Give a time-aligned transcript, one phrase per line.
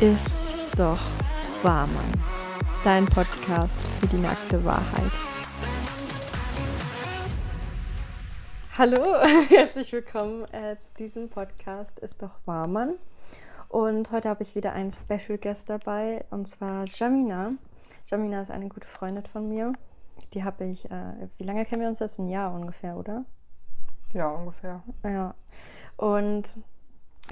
[0.00, 0.38] ist
[0.76, 1.00] doch
[1.64, 2.12] wahr, Mann.
[2.84, 5.10] Dein Podcast für die nackte Wahrheit.
[8.76, 9.16] Hallo,
[9.48, 12.94] herzlich willkommen äh, zu diesem Podcast Ist doch wahr, Mann.
[13.68, 17.54] Und heute habe ich wieder einen Special Guest dabei und zwar Jamina.
[18.06, 19.72] Jamina ist eine gute Freundin von mir.
[20.32, 22.20] Die habe ich, äh, wie lange kennen wir uns jetzt?
[22.20, 23.24] Ein Jahr ungefähr, oder?
[24.12, 24.80] Ja, ungefähr.
[25.02, 25.34] Ja.
[25.96, 26.54] Und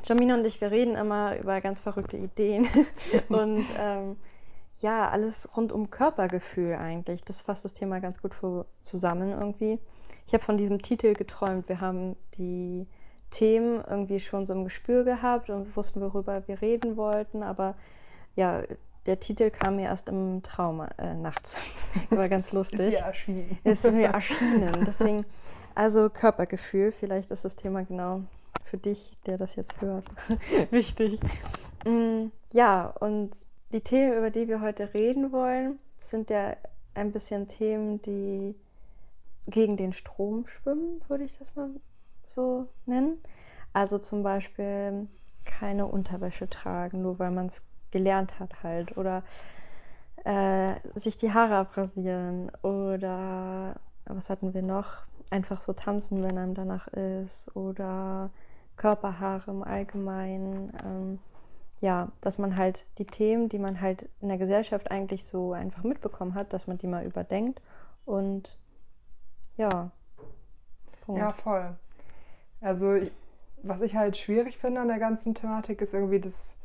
[0.04, 2.66] Jamina und ich, wir reden immer über ganz verrückte Ideen
[3.28, 4.16] und ähm,
[4.80, 7.24] ja, alles rund um Körpergefühl eigentlich.
[7.24, 9.78] Das fasst das Thema ganz gut für, zusammen irgendwie.
[10.26, 11.68] Ich habe von diesem Titel geträumt.
[11.68, 12.86] Wir haben die
[13.30, 17.74] Themen irgendwie schon so im Gespür gehabt und wussten, worüber wir reden wollten, aber
[18.34, 18.62] ja,
[19.06, 21.56] der Titel kam mir erst im Traum äh, nachts.
[22.10, 22.92] War ganz lustig.
[22.92, 23.58] Ist mir erschienen.
[23.64, 24.84] Ist mir erschienen.
[24.86, 25.24] Deswegen,
[25.74, 28.22] also Körpergefühl, vielleicht ist das Thema genau
[28.64, 30.06] für dich, der das jetzt hört,
[30.70, 31.20] wichtig.
[31.84, 33.30] Mm, ja, und
[33.72, 36.56] die Themen, über die wir heute reden wollen, sind ja
[36.94, 38.54] ein bisschen Themen, die
[39.46, 41.70] gegen den Strom schwimmen, würde ich das mal
[42.26, 43.18] so nennen.
[43.72, 45.08] Also zum Beispiel
[45.44, 48.96] keine Unterwäsche tragen, nur weil man es gelernt hat halt.
[48.96, 49.22] Oder
[50.24, 52.50] äh, sich die Haare abrasieren.
[52.62, 55.02] Oder was hatten wir noch?
[55.30, 57.54] Einfach so tanzen, wenn einem danach ist.
[57.56, 58.30] Oder
[58.76, 60.72] Körperhaare im Allgemeinen.
[60.84, 61.18] Ähm,
[61.80, 65.82] ja, dass man halt die Themen, die man halt in der Gesellschaft eigentlich so einfach
[65.82, 67.60] mitbekommen hat, dass man die mal überdenkt
[68.04, 68.58] und
[69.56, 69.90] ja.
[71.04, 71.20] Punkt.
[71.20, 71.76] Ja, voll.
[72.60, 72.96] Also,
[73.62, 76.56] was ich halt schwierig finde an der ganzen Thematik, ist irgendwie das,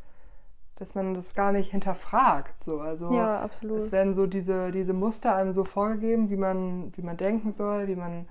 [0.76, 2.64] dass man das gar nicht hinterfragt.
[2.64, 2.80] So.
[2.80, 3.80] Also, ja, absolut.
[3.80, 7.88] Es werden so diese, diese Muster einem so vorgegeben, wie man, wie man denken soll,
[7.88, 8.28] wie man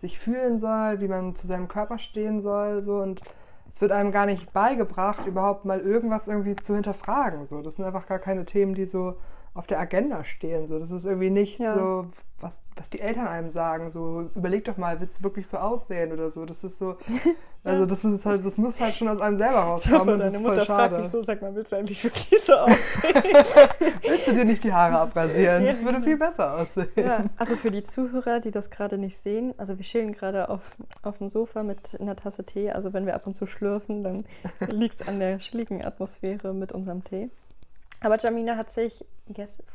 [0.00, 2.82] sich fühlen soll, wie man zu seinem Körper stehen soll.
[2.82, 3.00] So.
[3.00, 3.22] Und
[3.70, 7.46] es wird einem gar nicht beigebracht, überhaupt mal irgendwas irgendwie zu hinterfragen.
[7.46, 7.62] So.
[7.62, 9.16] Das sind einfach gar keine Themen, die so
[9.54, 10.68] auf der Agenda stehen.
[10.68, 10.78] So.
[10.78, 11.74] Das ist irgendwie nicht ja.
[11.74, 12.06] so,
[12.40, 13.90] was, was die Eltern einem sagen.
[13.90, 16.44] So, überleg doch mal, willst du wirklich so aussehen oder so?
[16.46, 16.96] Das ist so,
[17.64, 20.00] also das ist halt, das muss halt schon aus einem selber rauskommen.
[20.00, 23.14] Hoffe, deine Mutter fragt mich so, sag mal, willst du eigentlich wirklich so aussehen?
[24.02, 25.64] willst du dir nicht die Haare abrasieren?
[25.64, 26.88] Das würde viel besser aussehen.
[26.94, 30.76] Ja, also für die Zuhörer, die das gerade nicht sehen, also wir chillen gerade auf,
[31.02, 32.70] auf dem Sofa mit einer Tasse Tee.
[32.70, 34.24] Also wenn wir ab und zu schlürfen, dann
[34.68, 37.30] liegt es an der chilligen Atmosphäre mit unserem Tee.
[38.00, 39.04] Aber Jamina hat sich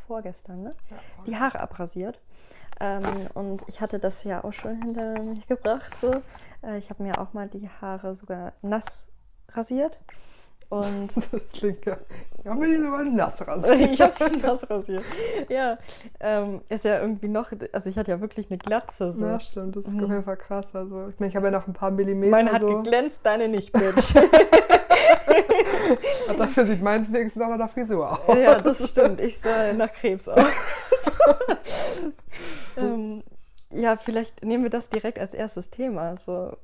[0.08, 0.76] vorgestern ne?
[0.90, 2.20] Ja, die Haare abrasiert.
[2.80, 3.04] Ähm,
[3.34, 5.96] und ich hatte das ja auch schon hinter mich gebracht.
[5.96, 6.12] So.
[6.62, 9.08] Äh, ich habe mir auch mal die Haare sogar nass
[9.54, 9.98] rasiert.
[10.68, 11.98] Und das klingt ja.
[12.40, 13.92] Ich habe mir die sogar nass rasiert.
[13.92, 15.04] ich habe sie nass rasiert.
[15.48, 15.78] Ja,
[16.20, 17.52] ähm, ist ja irgendwie noch.
[17.72, 19.14] Also, ich hatte ja wirklich eine Glatze.
[19.14, 19.26] So.
[19.26, 19.76] Ja, stimmt.
[19.76, 20.04] Das ist mhm.
[20.04, 20.76] auf jeden Fall krass.
[20.76, 22.32] Also, ich meine, ich habe ja noch ein paar Millimeter.
[22.32, 22.68] Meine hat so.
[22.68, 24.16] geglänzt, deine nicht, Bitch.
[26.38, 28.38] dafür sieht meins wenigstens auch nach der Frisur aus.
[28.38, 29.22] Ja, das stimmt.
[29.22, 30.40] Ich sah nach Krebs aus.
[32.78, 33.24] ähm,
[33.72, 36.18] ja, vielleicht nehmen wir das direkt als erstes Thema.
[36.18, 36.58] So,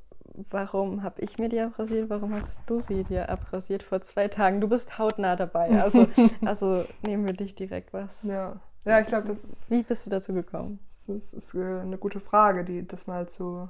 [0.49, 2.09] warum habe ich mir die abrasiert?
[2.09, 4.61] Warum hast du sie dir abrasiert vor zwei Tagen?
[4.61, 5.81] Du bist hautnah dabei.
[5.81, 6.07] Also,
[6.45, 8.23] also nehmen wir dich direkt was.
[8.23, 9.69] Ja, ja ich glaube, das ist.
[9.69, 10.79] Wie bist du dazu gekommen?
[11.07, 13.67] Das ist äh, eine gute Frage, die das mal zu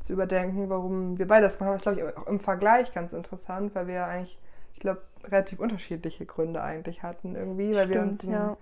[0.00, 1.72] zu überdenken, warum wir beide das machen.
[1.72, 4.38] Das ist, glaube ich, auch im Vergleich ganz interessant, weil wir eigentlich,
[4.74, 8.56] ich glaube, relativ unterschiedliche Gründe eigentlich hatten irgendwie, weil Stimmt, wir uns in, ja.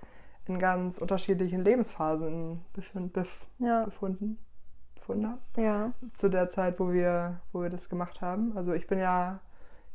[0.46, 3.84] in, ganz unterschiedlichen Lebensphasen befund, bef, ja.
[3.84, 4.38] befunden,
[4.94, 5.40] befunden haben.
[5.56, 5.92] Ja.
[6.16, 8.56] Zu der Zeit, wo wir, wo wir das gemacht haben.
[8.56, 9.40] Also ich bin ja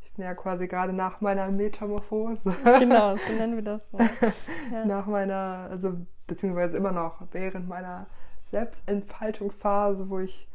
[0.01, 2.55] ich bin ja quasi gerade nach meiner Metamorphose.
[2.79, 3.89] Genau, so nennen wir das.
[4.71, 4.85] Ja.
[4.85, 5.93] nach meiner, also
[6.27, 8.07] beziehungsweise immer noch während meiner
[8.45, 10.48] Selbstentfaltungsphase, wo ich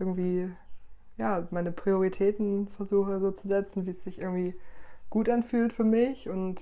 [0.00, 0.50] irgendwie
[1.20, 4.54] ja, meine Prioritäten versuche so zu setzen, wie es sich irgendwie
[5.10, 6.28] gut anfühlt für mich.
[6.28, 6.60] Und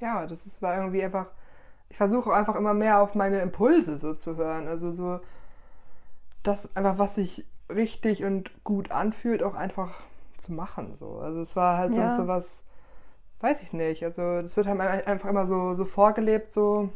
[0.00, 1.26] ja, das ist, war irgendwie einfach,
[1.90, 4.66] ich versuche einfach immer mehr auf meine Impulse so zu hören.
[4.66, 5.20] Also so
[6.42, 10.00] das einfach, was sich richtig und gut anfühlt, auch einfach
[10.38, 10.96] zu machen.
[10.96, 11.18] So.
[11.18, 12.06] Also es war halt ja.
[12.06, 12.64] sonst so was,
[13.40, 14.04] weiß ich nicht.
[14.04, 16.88] Also das wird halt einfach immer so, so vorgelebt, so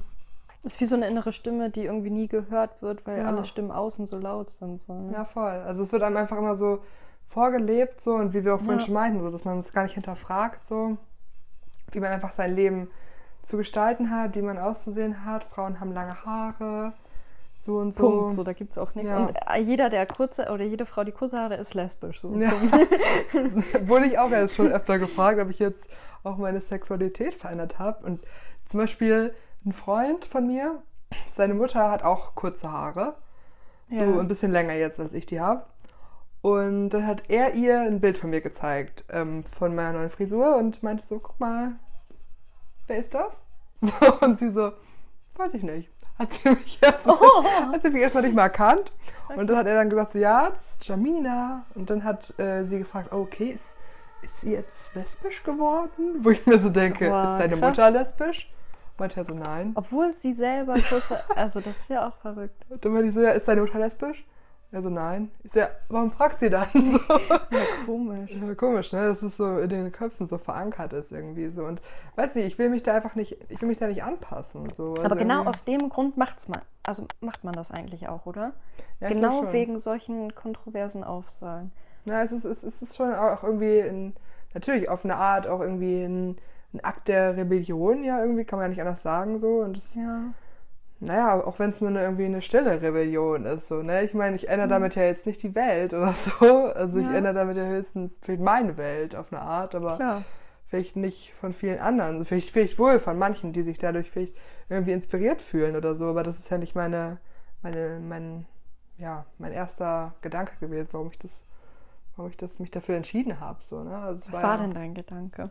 [0.63, 3.27] ist wie so eine innere Stimme, die irgendwie nie gehört wird, weil ja.
[3.27, 4.81] alle Stimmen außen so laut sind.
[4.83, 5.13] So, ne?
[5.13, 5.51] Ja, voll.
[5.51, 6.81] Also es wird einem einfach immer so
[7.29, 8.85] vorgelebt, so und wie wir auch vorhin ja.
[8.85, 10.99] schon meinten, so, dass man es gar nicht hinterfragt, so
[11.91, 12.89] wie man einfach sein Leben
[13.43, 15.45] zu gestalten hat, wie man auszusehen hat.
[15.45, 16.93] Frauen haben lange Haare,
[17.59, 18.09] so und so.
[18.09, 19.11] Punkt, so, da gibt es auch nichts.
[19.11, 19.19] Ja.
[19.19, 22.21] Und äh, jeder, der kurze, oder jede Frau, die kurze Haare ist lesbisch.
[22.21, 22.35] So.
[22.35, 22.53] Ja.
[23.87, 25.85] Wurde ich auch erst schon öfter gefragt, ob ich jetzt
[26.23, 28.05] auch meine Sexualität verändert habe.
[28.07, 28.21] Und
[28.67, 30.83] zum Beispiel ein Freund von mir,
[31.37, 33.17] seine Mutter hat auch kurze Haare.
[33.89, 34.19] So ja.
[34.19, 35.65] ein bisschen länger jetzt, als ich die habe.
[36.41, 40.57] Und dann hat er ihr ein Bild von mir gezeigt, ähm, von meiner neuen Frisur
[40.57, 41.73] und meinte so, guck mal,
[42.87, 43.43] wer ist das?
[43.81, 44.71] So, und sie so,
[45.35, 45.91] weiß ich nicht.
[46.17, 47.73] Hat sie mich erstmal oh.
[47.73, 48.93] hat sie mich erstmal nicht mal erkannt.
[49.35, 51.65] Und dann hat er dann gesagt, so, ja, das ist Jamina.
[51.75, 53.77] Und dann hat äh, sie gefragt, oh, okay, ist,
[54.23, 56.21] ist sie jetzt lesbisch geworden?
[56.21, 57.77] Wo ich mir so denke, wow, ist deine krass.
[57.77, 58.49] Mutter lesbisch?
[59.03, 59.73] Meinte so, nein.
[59.75, 62.65] Obwohl sie selber kurz, also das ist ja auch verrückt.
[62.85, 64.25] Und ich so, ja, ist deine Mutter lesbisch?
[64.71, 65.33] Also nein.
[65.43, 67.01] Ist ja, warum fragt sie dann so?
[67.51, 68.31] Ja, komisch.
[68.31, 69.09] Ja, komisch, ne?
[69.09, 71.65] Dass es so in den Köpfen so verankert ist irgendwie so.
[71.65, 71.83] Und
[72.15, 74.71] weiß nicht, ich will mich da einfach nicht, ich will mich da nicht anpassen.
[74.77, 74.91] So.
[74.91, 78.53] Also Aber genau aus dem Grund macht's man, also macht man das eigentlich auch, oder?
[79.01, 81.73] Ja, genau wegen solchen kontroversen Aufsagen.
[82.05, 84.15] Ja, es ist, es ist schon auch irgendwie in,
[84.55, 86.39] natürlich auf eine Art auch irgendwie ein,
[86.75, 89.61] ein Akt der Rebellion, ja, irgendwie kann man ja nicht anders sagen so.
[89.61, 90.33] Und das, ja
[91.03, 94.05] naja, auch wenn es nur eine, irgendwie eine stille Rebellion ist, so, ne?
[94.05, 94.71] Ich meine, ich ändere mhm.
[94.71, 96.73] damit ja jetzt nicht die Welt oder so.
[96.73, 97.15] Also ich ja.
[97.15, 100.25] ändere damit ja höchstens vielleicht meine Welt auf eine Art, aber Klar.
[100.69, 102.25] vielleicht nicht von vielen anderen.
[102.25, 104.37] Vielleicht, vielleicht wohl von manchen, die sich dadurch vielleicht
[104.69, 107.19] irgendwie inspiriert fühlen oder so, aber das ist ja nicht meine,
[107.63, 108.47] meine, mein,
[108.97, 111.45] ja, mein erster Gedanke gewesen, warum ich das,
[112.15, 113.59] warum ich das mich dafür entschieden habe.
[113.65, 113.97] So, ne?
[113.97, 115.51] also Was war, war denn dein Gedanke?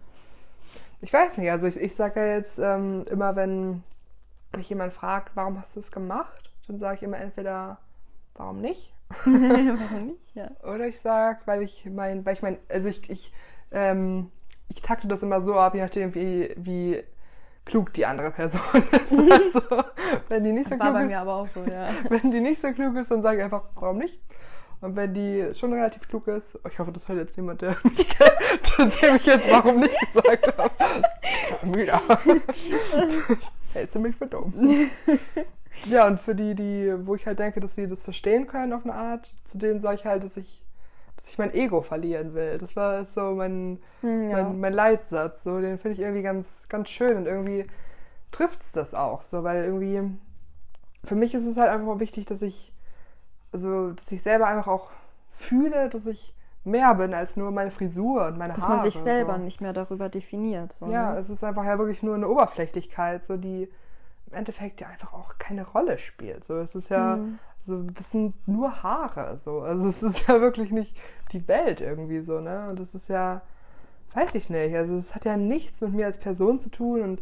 [1.01, 3.83] Ich weiß nicht, also ich, ich sage ja jetzt ähm, immer, wenn
[4.55, 7.79] mich jemand fragt, warum hast du es gemacht, dann sage ich immer entweder,
[8.35, 8.93] warum nicht?
[9.25, 10.51] warum nicht, ja.
[10.63, 13.33] Oder ich sage, weil ich mein, weil ich mein, also ich, ich,
[13.71, 14.31] ähm,
[14.69, 17.03] ich takte das immer so ab, je nachdem, wie, wie
[17.65, 18.61] klug die andere Person
[18.91, 19.11] ist.
[19.31, 19.83] Also,
[20.29, 21.89] wenn die nicht das so war klug bei ist, mir aber auch so, ja.
[22.09, 24.19] Wenn die nicht so klug ist, dann sage ich einfach, warum nicht?
[24.81, 27.77] Und wenn die schon relativ klug ist, ich hoffe, das hört jetzt jemand, der,
[28.77, 31.77] dem ich jetzt warum nicht gesagt habe.
[31.77, 32.01] Wieder
[33.73, 34.53] hältst du mich für dumm.
[35.85, 38.83] ja, und für die, die, wo ich halt denke, dass sie das verstehen können auf
[38.83, 40.63] eine Art, zu denen sage ich halt, dass ich,
[41.15, 42.57] dass ich mein Ego verlieren will.
[42.57, 44.43] Das war so mein, hm, ja.
[44.43, 45.43] mein, mein, Leitsatz.
[45.43, 47.67] So, den finde ich irgendwie ganz, ganz schön und irgendwie
[48.31, 49.21] trifft es das auch.
[49.21, 50.01] So, weil irgendwie,
[51.03, 52.70] für mich ist es halt einfach wichtig, dass ich,
[53.51, 54.89] also, dass ich selber einfach auch
[55.29, 56.33] fühle, dass ich
[56.63, 58.75] mehr bin als nur meine Frisur und meine Dass Haare.
[58.75, 59.43] Dass man sich selber so.
[59.43, 60.73] nicht mehr darüber definiert.
[60.73, 61.19] So, ja, ne?
[61.19, 63.69] es ist einfach ja wirklich nur eine Oberflächlichkeit, so die
[64.27, 66.45] im Endeffekt ja einfach auch keine Rolle spielt.
[66.45, 67.39] So, es ist ja, mhm.
[67.63, 69.37] so, das sind nur Haare.
[69.39, 69.61] So.
[69.61, 70.95] Also es ist ja wirklich nicht
[71.31, 72.69] die Welt irgendwie so, ne?
[72.69, 73.41] Und das ist ja,
[74.13, 74.75] weiß ich nicht.
[74.75, 77.21] Also es hat ja nichts mit mir als Person zu tun und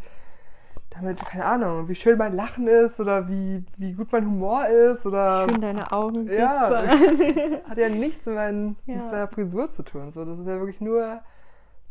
[0.89, 5.05] damit, keine Ahnung, wie schön mein Lachen ist oder wie, wie gut mein Humor ist
[5.05, 5.47] oder.
[5.47, 6.29] Schön deine Augen.
[6.31, 6.69] Ja,
[7.69, 8.95] hat ja nichts mit, mein, ja.
[8.95, 10.11] mit meiner Frisur zu tun.
[10.11, 11.21] So, das ist ja wirklich nur,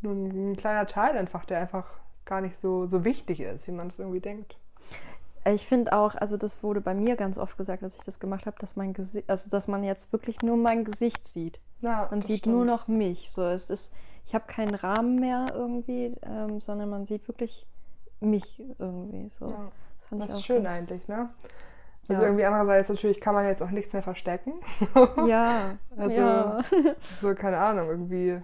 [0.00, 1.86] nur ein, kleiner Teil einfach, der einfach
[2.24, 4.56] gar nicht so, so wichtig ist, wie man es irgendwie denkt.
[5.44, 8.46] Ich finde auch, also das wurde bei mir ganz oft gesagt, als ich das gemacht
[8.46, 11.60] habe, dass mein Gesicht, also dass man jetzt wirklich nur mein Gesicht sieht.
[11.80, 12.56] Ja, man sieht stimmt.
[12.56, 13.30] nur noch mich.
[13.30, 13.92] So, es ist,
[14.26, 17.66] ich habe keinen Rahmen mehr irgendwie, ähm, sondern man sieht wirklich
[18.20, 19.28] mich irgendwie.
[19.30, 19.46] So.
[19.46, 19.70] Ja.
[20.10, 21.28] Das, das ist schön eigentlich, ne?
[22.08, 22.28] Also ja.
[22.28, 24.54] irgendwie andererseits natürlich kann man jetzt auch nichts mehr verstecken.
[25.26, 25.76] ja.
[25.96, 26.60] also ja.
[27.20, 28.40] so keine Ahnung irgendwie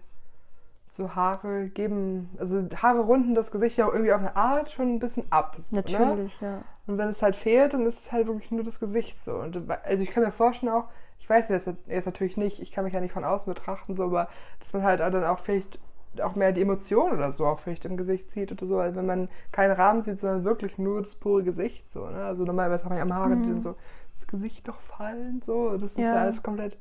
[0.90, 4.94] so Haare geben, also Haare runden das Gesicht ja auch irgendwie auf eine Art schon
[4.94, 5.56] ein bisschen ab.
[5.58, 5.82] So, ne?
[5.82, 6.48] Natürlich, ne?
[6.48, 6.64] ja.
[6.86, 9.34] Und wenn es halt fehlt, dann ist es halt wirklich nur das Gesicht so.
[9.34, 10.84] Und also ich kann mir vorstellen auch,
[11.18, 14.04] ich weiß jetzt, jetzt natürlich nicht, ich kann mich ja nicht von außen betrachten, so,
[14.04, 14.28] aber
[14.60, 15.80] dass man halt dann auch vielleicht
[16.20, 19.06] auch mehr die Emotion oder so auch vielleicht im Gesicht sieht oder so, als wenn
[19.06, 21.90] man keinen Rahmen sieht, sondern wirklich nur das pure Gesicht.
[21.92, 22.24] So, ne?
[22.24, 23.60] Also normalerweise man ja am Haare, die dann mhm.
[23.60, 23.74] so
[24.18, 25.72] das Gesicht doch fallen, so.
[25.72, 26.78] Das ist ja, ja alles komplett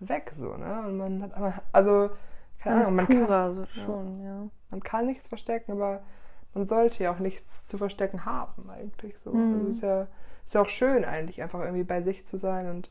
[0.00, 0.82] weg, so, ne?
[0.86, 2.10] Und man hat aber, also,
[2.58, 4.46] keine Ahnung, man purer, kann, so schon, ja.
[4.70, 6.00] Man kann nichts verstecken, aber
[6.54, 9.32] man sollte ja auch nichts zu verstecken haben, eigentlich so.
[9.32, 9.54] Mhm.
[9.54, 10.06] Also ist ja,
[10.46, 12.90] ist ja auch schön eigentlich, einfach irgendwie bei sich zu sein und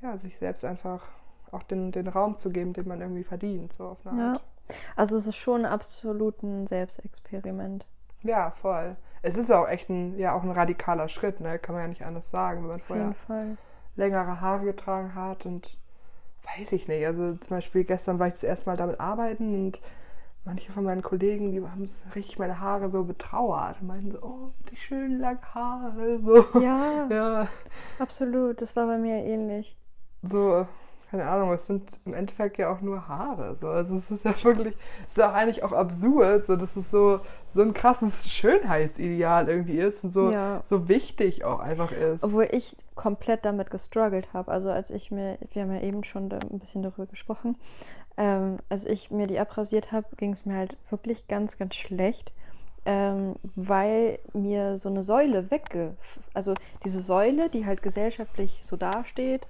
[0.00, 1.02] ja, sich selbst einfach
[1.50, 4.38] auch den, den Raum zu geben, den man irgendwie verdient, so auf eine Art.
[4.38, 4.51] Ja.
[4.96, 7.86] Also es ist schon absolut ein Selbstexperiment.
[8.22, 8.96] Ja, voll.
[9.22, 11.58] Es ist auch echt ein, ja, auch ein radikaler Schritt, ne?
[11.58, 13.56] Kann man ja nicht anders sagen, wenn man vorher
[13.96, 15.76] längere Haare getragen hat und
[16.56, 17.06] weiß ich nicht.
[17.06, 19.80] Also zum Beispiel gestern war ich das erste Mal damit arbeiten und
[20.44, 24.52] manche von meinen Kollegen, die haben richtig meine Haare so betrauert und meinten so, oh,
[24.70, 26.18] die schönen langen Haare.
[26.20, 26.44] So.
[26.58, 27.48] Ja, ja,
[27.98, 28.60] absolut.
[28.60, 29.76] Das war bei mir ähnlich.
[30.22, 30.66] So,
[31.12, 33.54] keine Ahnung, es sind im Endeffekt ja auch nur Haare.
[33.56, 33.68] So.
[33.68, 34.74] Also es ist ja wirklich,
[35.10, 39.76] es ist auch eigentlich auch absurd, so dass es so, so ein krasses Schönheitsideal irgendwie
[39.76, 40.62] ist und so, ja.
[40.64, 42.24] so wichtig auch einfach ist.
[42.24, 44.50] Obwohl ich komplett damit gestruggelt habe.
[44.50, 47.58] Also als ich mir, wir haben ja eben schon ein bisschen darüber gesprochen,
[48.16, 52.32] ähm, als ich mir die abrasiert habe, ging es mir halt wirklich ganz, ganz schlecht.
[52.86, 55.94] Ähm, weil mir so eine Säule wegge...
[56.32, 56.54] Also
[56.84, 59.46] diese Säule, die halt gesellschaftlich so dasteht,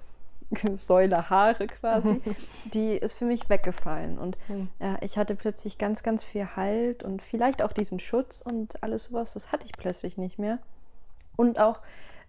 [0.75, 2.21] Säule Haare quasi,
[2.73, 4.17] die ist für mich weggefallen.
[4.17, 4.69] Und Hm.
[4.79, 9.05] äh, ich hatte plötzlich ganz, ganz viel Halt und vielleicht auch diesen Schutz und alles
[9.05, 10.59] sowas, das hatte ich plötzlich nicht mehr.
[11.35, 11.79] Und auch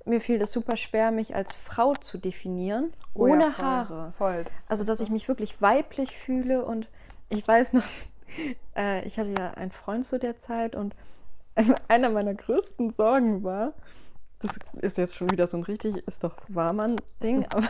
[0.07, 4.13] mir fiel es super schwer, mich als Frau zu definieren, Oh ja, ohne voll, Haare.
[4.19, 4.45] Voll.
[4.45, 6.89] Das Also, dass ich mich wirklich weiblich fühle und
[7.31, 7.85] ich weiß noch,
[8.77, 10.95] äh, ich hatte ja einen Freund zu der Zeit und
[11.89, 13.73] einer meiner größten Sorgen war,
[14.45, 17.69] das ist jetzt schon wieder so ein richtig, ist doch Warmann-Ding, aber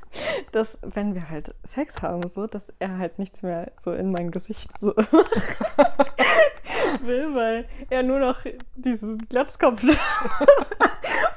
[0.52, 4.30] dass, wenn wir halt Sex haben, so, dass er halt nichts mehr so in mein
[4.30, 4.94] Gesicht so
[7.02, 8.40] will, weil er nur noch
[8.76, 9.84] diesen Glatzkopf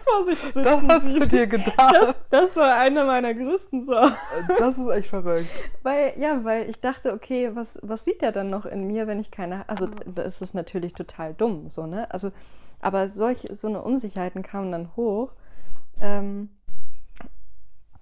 [0.04, 1.32] vor sich sitzen das hast du sieht.
[1.32, 1.78] dir gedacht.
[1.78, 4.16] Das, das war eine meiner größten Sorgen.
[4.60, 5.50] Das ist echt verrückt.
[5.82, 9.20] Weil, ja, weil ich dachte, okay, was, was sieht er dann noch in mir, wenn
[9.20, 9.68] ich keine.
[9.68, 12.10] Also, da ist es natürlich total dumm, so, ne?
[12.12, 12.32] Also,
[12.86, 15.32] aber solche, so eine Unsicherheiten kamen dann hoch.
[16.02, 16.50] Ähm,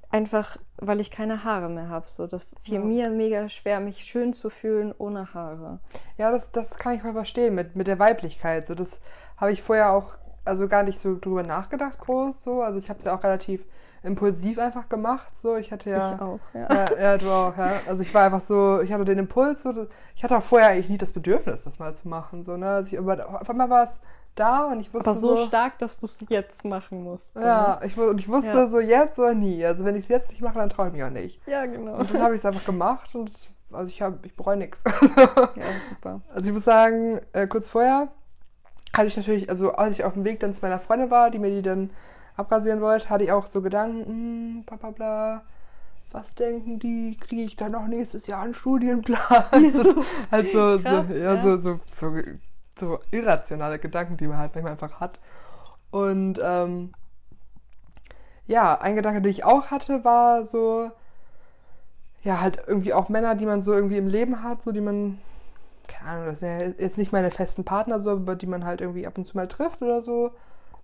[0.10, 2.08] einfach, weil ich keine Haare mehr habe.
[2.10, 2.80] So, das fiel Ja.
[2.82, 5.80] mir mega schwer, mich schön zu fühlen ohne Haare.
[6.18, 8.68] Ja, das, das kann ich mal verstehen mit, mit der Weiblichkeit.
[8.68, 9.00] So, das
[9.38, 12.44] habe ich vorher auch also gar nicht so drüber nachgedacht groß.
[12.44, 12.62] So.
[12.62, 13.66] Also ich habe es ja auch relativ
[14.04, 15.38] impulsiv einfach gemacht.
[15.38, 15.56] So.
[15.56, 16.14] Ich hatte ja.
[16.16, 16.68] Ich auch, ja.
[16.74, 17.80] Ja, ja, du auch, ja.
[17.88, 20.90] Also ich war einfach so, ich hatte den Impuls, so, ich hatte auch vorher eigentlich
[20.90, 22.44] nie das Bedürfnis, das mal zu machen.
[22.44, 22.68] So, ne?
[22.68, 24.02] also ich, aber auf einmal war es
[24.36, 27.36] da und ich wusste Aber so, so stark, dass du es jetzt machen musst.
[27.36, 27.88] So, Ja, ne?
[27.88, 28.68] ich, und ich wusste Ja.
[28.68, 29.64] so jetzt oder nie.
[29.66, 31.40] Also wenn ich es jetzt nicht mache, dann traue ich mich auch nicht.
[31.48, 31.96] ja genau.
[31.98, 33.32] Und dann habe ich es einfach gemacht und
[33.72, 34.84] also ich ich bereue nichts.
[35.56, 36.22] Ja, super.
[36.34, 38.10] Also ich muss sagen, äh, kurz vorher
[38.96, 41.40] hatte ich natürlich, also als ich auf dem Weg dann zu meiner Freundin war, die
[41.40, 41.90] mir die dann
[42.38, 45.42] abrasieren wollte, hatte ich auch so Gedanken, hm, bla bla bla,
[46.12, 49.46] was denken die, kriege ich dann noch nächstes Jahr einen Studienplan?
[49.74, 51.42] so, halt so, Krass, so, ja, ja.
[51.42, 52.12] So, so, so,
[52.80, 55.20] so irrationale Gedanken, die man halt manchmal einfach hat.
[55.92, 56.94] Und ähm,
[58.48, 60.92] ja, ein Gedanke, den ich auch hatte, war so,
[62.24, 65.20] ja, halt irgendwie auch Männer, die man so irgendwie im Leben hat, so die man,
[65.88, 68.82] keine Ahnung, das sind ja jetzt nicht meine festen Partner, so, aber die man halt
[68.82, 70.32] irgendwie ab und zu mal trifft oder so,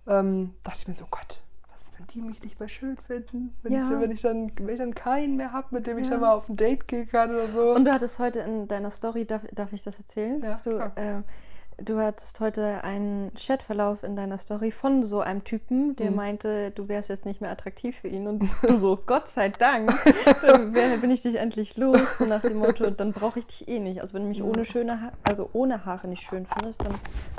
[0.06, 1.40] ähm, dachte ich mir so, Gott,
[1.72, 3.84] was, wenn die mich nicht mehr schön finden, wenn, Ja.
[3.84, 6.12] ich, wenn, ich, dann, wenn ich dann keinen mehr habe, mit dem ich Ja.
[6.12, 7.74] dann mal auf ein Date gehen kann oder so.
[7.74, 10.40] Und du hattest heute in deiner Story, darf, darf ich das erzählen?
[10.42, 11.22] Ja, Dass du, äh,
[11.82, 16.16] du hattest heute einen Chatverlauf in deiner Story von so einem Typen, der Mhm.
[16.16, 18.26] meinte, du wärst jetzt nicht mehr attraktiv für ihn.
[18.26, 19.92] Und du so, Gott sei Dank,
[20.46, 22.18] dann bin ich dich endlich los.
[22.18, 24.00] So nach dem Motto, dann brauche ich dich eh nicht.
[24.00, 26.94] Also wenn du mich ohne schöne ha also ohne Haare nicht schön findest, dann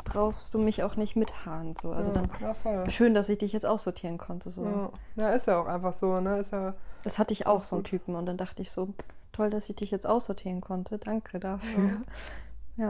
[0.05, 1.73] brauchst du mich auch nicht mit Haaren.
[1.75, 1.91] So.
[1.91, 4.49] Also dann ja, schön, dass ich dich jetzt aussortieren konnte.
[4.49, 4.63] So.
[4.63, 4.89] Ja.
[5.15, 6.39] ja, ist ja auch einfach so, ne?
[6.39, 7.83] Ist ja, Das hatte ich auch, so einen.
[7.85, 8.15] Typen.
[8.15, 8.89] Und dann dachte ich so,
[9.31, 10.97] toll, dass ich dich jetzt aussortieren konnte.
[10.97, 11.83] Danke dafür.
[11.83, 11.91] Ja.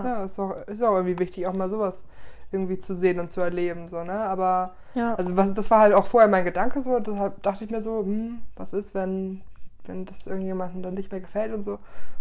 [0.03, 2.05] ja, ist auch, ist auch irgendwie wichtig, auch mal sowas
[2.51, 4.13] irgendwie zu sehen und zu erleben, so, ne?
[4.13, 5.15] Aber Ja.
[5.15, 7.99] Also was, das war halt auch vorher mein Gedanke so, deshalb dachte ich mir so,
[7.99, 9.41] hm, was ist, wenn,
[9.85, 11.79] wenn das irgendjemandem dann nicht mehr gefällt und so.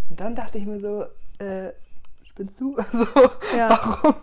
[0.08, 1.04] Und dann dachte ich mir so,
[1.44, 1.72] äh,
[2.22, 2.76] spinnst du?
[2.92, 3.06] So,
[3.56, 3.68] Ja.
[3.70, 4.14] warum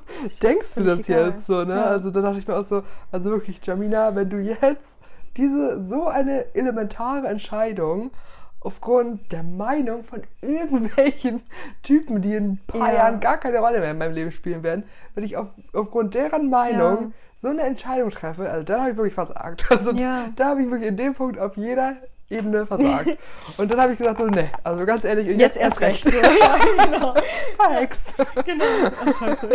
[0.42, 1.32] denkst du das egal.
[1.32, 1.76] jetzt so, ne?
[1.76, 1.84] Ja.
[1.86, 4.96] Also da dachte ich mir auch so, also wirklich, Jamina, wenn du jetzt
[5.36, 8.12] diese so eine elementare Entscheidung
[8.62, 11.42] aufgrund der Meinung von irgendwelchen
[11.84, 12.96] Typen, die in ein paar Ja.
[13.00, 14.84] Jahren gar keine Rolle mehr in meinem Leben spielen werden,
[15.16, 17.12] wenn ich auf, aufgrund deren Meinung Ja.
[17.42, 19.66] so eine Entscheidung treffe, also dann habe ich wirklich versagt.
[19.72, 20.30] Also Ja.
[20.36, 21.96] da habe ich wirklich in dem Punkt auf jeder
[22.30, 23.18] Ebene versagt.
[23.58, 26.04] Und dann habe ich gesagt, so, nee, also ganz ehrlich, und Jetzt erst recht.
[26.04, 26.10] So.
[26.10, 27.14] ja, genau.
[27.56, 28.02] Verhext.
[28.44, 28.66] genau.
[29.06, 29.50] Ach, scheiße.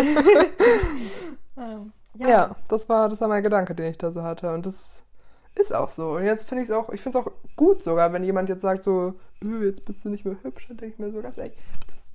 [1.59, 2.56] Ähm, Ja.
[2.68, 4.52] das war, das war mein Gedanke, den ich da so hatte.
[4.54, 5.04] Und das
[5.54, 6.12] ist auch so.
[6.12, 8.62] Und jetzt finde ich es auch, ich finde es auch gut sogar, wenn jemand jetzt
[8.62, 11.37] sagt so, "Öh, jetzt bist du nicht mehr hübsch, dann denke ich mir so ganz
[11.38, 11.54] ehrlich,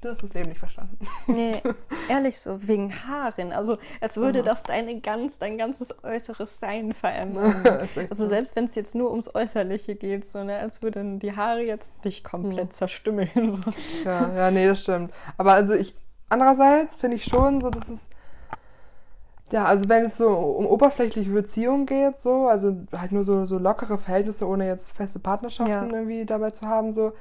[0.02, 0.98] du hast, das Leben nicht verstanden.
[1.28, 1.62] Nee,
[2.10, 3.52] ehrlich so, wegen Haaren.
[3.52, 7.64] Also, als würde das deine ganz, dein ganzes äußeres Sein verändern.
[7.66, 8.28] Also, so.
[8.28, 12.04] selbst wenn es jetzt nur ums Äußerliche geht, so, ne, als würden die Haare jetzt
[12.06, 12.72] dich komplett Hm.
[12.72, 13.30] zerstümmeln.
[13.36, 13.72] So.
[14.06, 15.12] Ja, ja, nee, das stimmt.
[15.38, 15.96] Aber also ich,
[16.30, 18.10] andererseits finde ich schon so, dass es,
[19.52, 23.58] ja, also wenn es so um oberflächliche Beziehungen geht, so, also halt nur so, so
[23.58, 25.98] lockere Verhältnisse, ohne jetzt feste Partnerschaften Ja.
[25.98, 27.14] irgendwie dabei zu haben, so,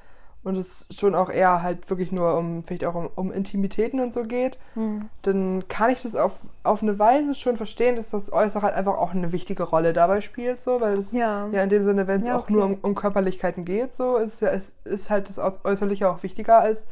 [0.42, 4.12] und es schon auch eher halt wirklich nur um, vielleicht auch um, um Intimitäten und
[4.12, 5.08] so geht, Hm.
[5.22, 8.96] dann kann ich das auf, auf eine Weise schon verstehen, dass das Äußere halt einfach
[8.96, 11.48] auch eine wichtige Rolle dabei spielt, so, weil es Ja.
[11.50, 12.78] ja in dem Sinne, wenn es Ja, auch nur okay.
[12.82, 16.58] um, um Körperlichkeiten geht, so, ist, ja- ist, ist halt das Äuß- Äußerliche auch wichtiger
[16.60, 16.86] als,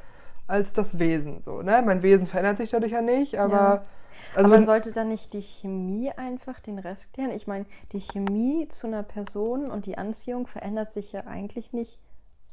[0.48, 1.82] als das Wesen, so, ne?
[1.84, 3.82] Mein Wesen verändert sich dadurch ja nicht, aber.
[4.35, 7.30] Also Aber sollte dann nicht die Chemie einfach den Rest klären?
[7.30, 11.99] Ich meine, die Chemie zu einer Person und die Anziehung verändert sich ja eigentlich nicht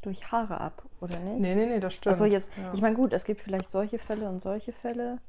[0.01, 1.39] durch Haare ab, oder nicht?
[1.39, 2.13] nee, nee, nee, das stimmt.
[2.13, 2.71] Achso, jetzt, ja.
[2.73, 5.19] ich meine, gut, es gibt vielleicht solche Fälle und solche Fälle.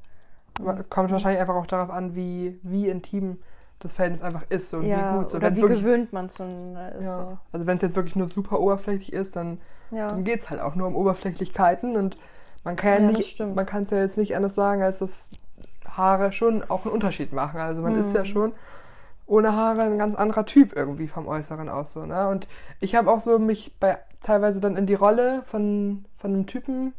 [0.59, 3.39] Aber Kommt wahrscheinlich einfach auch darauf an, wie, wie intim
[3.79, 5.31] das Verhältnis einfach ist und ja, wie gut.
[5.31, 7.07] So, oder wie wirklich, gewöhnt man zueinander ist.
[7.07, 7.17] ja.
[7.17, 7.39] So.
[7.53, 9.61] Also wenn es jetzt wirklich nur super oberflächlich ist, dann,
[9.91, 10.09] Ja.
[10.09, 12.17] dann geht es halt auch nur um Oberflächlichkeiten und
[12.65, 15.29] man kann ja, nicht, man kann es ja jetzt nicht anders sagen, als dass
[15.97, 17.61] Haare schon auch einen Unterschied machen.
[17.61, 18.27] Also man ist ja Mhm.
[18.27, 18.53] schon
[19.27, 22.05] ohne Haare ein ganz anderer Typ irgendwie vom Äußeren aus so.
[22.05, 22.29] Ne?
[22.29, 22.49] Und
[22.81, 26.93] ich habe auch so mich bei teilweise dann in die Rolle von, von einem Typen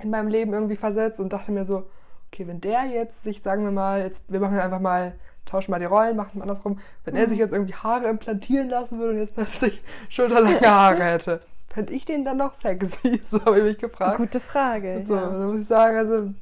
[0.00, 1.88] in meinem Leben irgendwie versetzt und dachte mir so,
[2.32, 5.12] okay, wenn der jetzt sich, sagen wir mal, jetzt, wir machen einfach mal,
[5.46, 7.30] tauschen mal die Rollen, machen andersrum, wenn er Mhm.
[7.30, 12.04] sich jetzt irgendwie Haare implantieren lassen würde und jetzt plötzlich schulterlange Haare hätte, fände ich
[12.04, 13.20] den dann noch sexy?
[13.30, 14.18] So habe ich mich gefragt.
[14.18, 15.02] Gute Frage.
[15.06, 15.22] So, ja.
[15.30, 16.32] dann muss ich sagen, also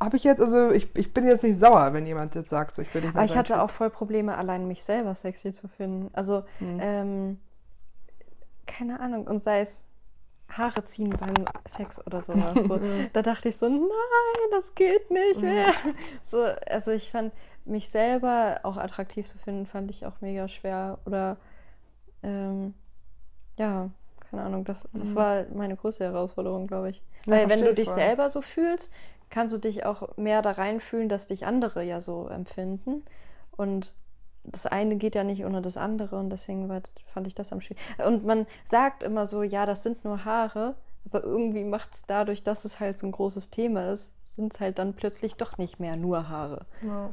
[0.00, 2.82] habe ich jetzt, also ich, ich bin jetzt nicht sauer, wenn jemand jetzt sagt, so
[2.82, 3.62] ich bin nicht Aber ich hatte Typ.
[3.62, 6.10] auch voll Probleme, allein mich selber sexy zu finden.
[6.14, 6.78] Also, Mhm.
[6.80, 7.40] ähm,
[8.66, 9.82] keine Ahnung, und sei es
[10.48, 11.34] Haare ziehen beim
[11.66, 12.54] Sex oder sowas.
[12.68, 12.78] So.
[13.12, 13.88] da dachte ich so, nein,
[14.52, 15.70] das geht nicht mehr.
[16.22, 17.32] So, also ich fand
[17.64, 20.98] mich selber auch attraktiv zu finden, fand ich auch mega schwer.
[21.04, 21.36] Oder
[22.22, 22.74] ähm,
[23.58, 23.90] ja,
[24.30, 25.16] keine Ahnung, das, das Mhm.
[25.16, 27.02] war meine größte Herausforderung, glaube ich.
[27.26, 27.94] Ja, Weil wenn versteh du ich dich voll.
[27.94, 28.92] selber so fühlst,
[29.30, 33.04] kannst du dich auch mehr da reinfühlen, dass dich andere ja so empfinden.
[33.56, 33.92] Und
[34.44, 37.60] das eine geht ja nicht ohne das andere und deswegen war, fand ich das am
[37.60, 38.02] schwierigsten.
[38.02, 40.74] Und man sagt immer so, ja, das sind nur Haare,
[41.06, 44.60] aber irgendwie macht es dadurch, dass es halt so ein großes Thema ist, sind es
[44.60, 46.66] halt dann plötzlich doch nicht mehr nur Haare.
[46.82, 47.10] Ja.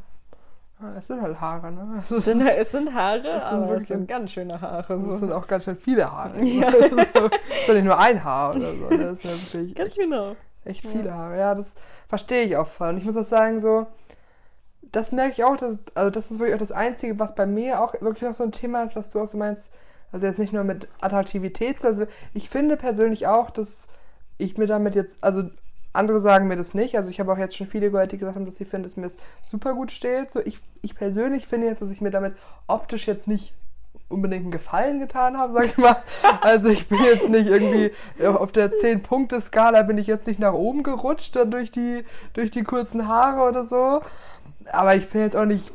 [0.81, 2.03] Ja, es sind halt Haare, ne?
[2.09, 4.93] Es, Es ist, sind, es sind Haare, Es sind aber es sind ganz schöne Haare.
[4.95, 5.13] es So.
[5.13, 6.41] sind auch ganz schön viele Haare.
[6.43, 6.67] Ja.
[6.79, 8.89] es ist ja nicht nur ein Haar oder so.
[8.89, 10.35] Das sind ja wirklich Ganz genau.
[10.65, 10.91] Echt Ja.
[10.91, 11.37] viele Haare.
[11.37, 11.75] Ja, das
[12.07, 12.89] verstehe ich auch voll.
[12.89, 13.87] Und ich muss auch sagen, so,
[14.91, 17.81] das merke ich auch, dass, also das ist wirklich auch das Einzige, was bei mir
[17.81, 19.71] auch wirklich noch so ein Thema ist, was du auch so meinst.
[20.11, 22.05] Also jetzt nicht nur mit Attraktivität, so, also
[22.35, 23.87] ich finde persönlich auch, dass
[24.37, 25.49] ich mir damit jetzt, also
[25.91, 26.97] andere sagen mir das nicht.
[26.97, 28.95] Also ich habe auch jetzt schon viele gehört, die gesagt haben, dass sie finden, dass
[28.97, 30.31] mir das super gut steht.
[30.31, 32.35] So ich, ich persönlich finde jetzt, dass ich mir damit
[32.67, 33.53] optisch jetzt nicht
[34.13, 35.97] unbedingt einen Gefallen getan habe, sag ich mal.
[36.41, 37.91] Also ich bin jetzt nicht irgendwie
[38.25, 42.63] auf der 10-Punkte-Skala bin ich jetzt nicht nach oben gerutscht dann durch die, durch die
[42.63, 44.01] kurzen Haare oder so.
[44.71, 45.71] Aber ich bin jetzt auch nicht,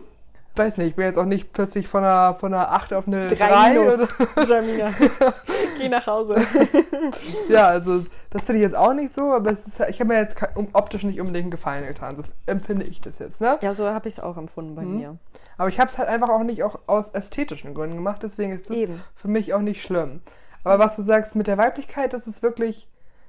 [0.56, 3.26] weiß nicht, ich bin jetzt auch nicht plötzlich von einer, von einer 8 auf eine
[3.26, 3.94] 3, Drei Minus.
[3.98, 4.90] oder Jamina,
[5.78, 6.36] geh nach Hause.
[7.48, 10.20] Ja, also das finde ich jetzt auch nicht so, aber es ist, ich habe mir
[10.20, 10.36] jetzt
[10.74, 12.16] optisch nicht unbedingt einen Gefallen getan.
[12.16, 13.58] So empfinde ich das jetzt, ne?
[13.62, 14.96] Ja, so habe ich es auch empfunden bei Mhm.
[14.96, 15.16] mir.
[15.56, 18.68] Aber ich habe es halt einfach auch nicht auch aus ästhetischen Gründen gemacht, deswegen ist
[18.70, 19.02] das Eben.
[19.14, 20.20] für mich auch nicht schlimm.
[20.64, 22.88] Aber was du sagst mit der Weiblichkeit, das ist wirklich,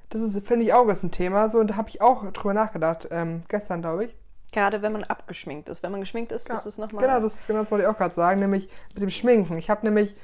[0.09, 1.47] das ist, finde ich auch, ist ein Thema.
[1.47, 4.15] So, und da habe ich auch drüber nachgedacht, ähm, gestern, glaube ich.
[4.51, 5.83] Gerade wenn man abgeschminkt ist.
[5.83, 7.03] Wenn man geschminkt ist, Ja, ist es nochmal.
[7.05, 9.57] Genau das, genau das wollte ich auch gerade sagen, nämlich mit dem Schminken.
[9.57, 10.17] Ich habe nämlich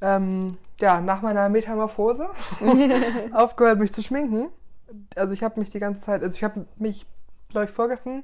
[0.00, 2.28] ähm, ja, nach meiner Metamorphose
[3.32, 4.48] aufgehört, mich zu schminken.
[5.14, 7.06] Also ich habe mich die ganze Zeit, also ich habe mich,
[7.48, 8.22] glaube ich, vorgestern,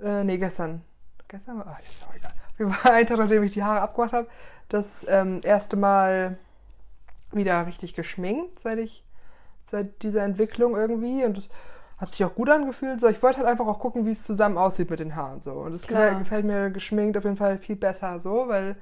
[0.00, 0.82] äh, nee, gestern,
[1.28, 2.32] gestern war, ah, ist auch egal.
[2.56, 4.28] Wir waren ein Tag, nachdem ich die Haare abgemacht habe,
[4.68, 6.38] das ähm, erste Mal
[7.32, 9.04] wieder richtig geschminkt, seit ich,
[9.66, 11.48] seit dieser Entwicklung irgendwie und das
[11.98, 13.00] hat sich auch gut angefühlt.
[13.00, 15.52] So, ich wollte halt einfach auch gucken, wie es zusammen aussieht mit den Haaren so.
[15.52, 18.76] Und es gefällt, gefällt mir geschminkt auf jeden Fall viel besser so, weil,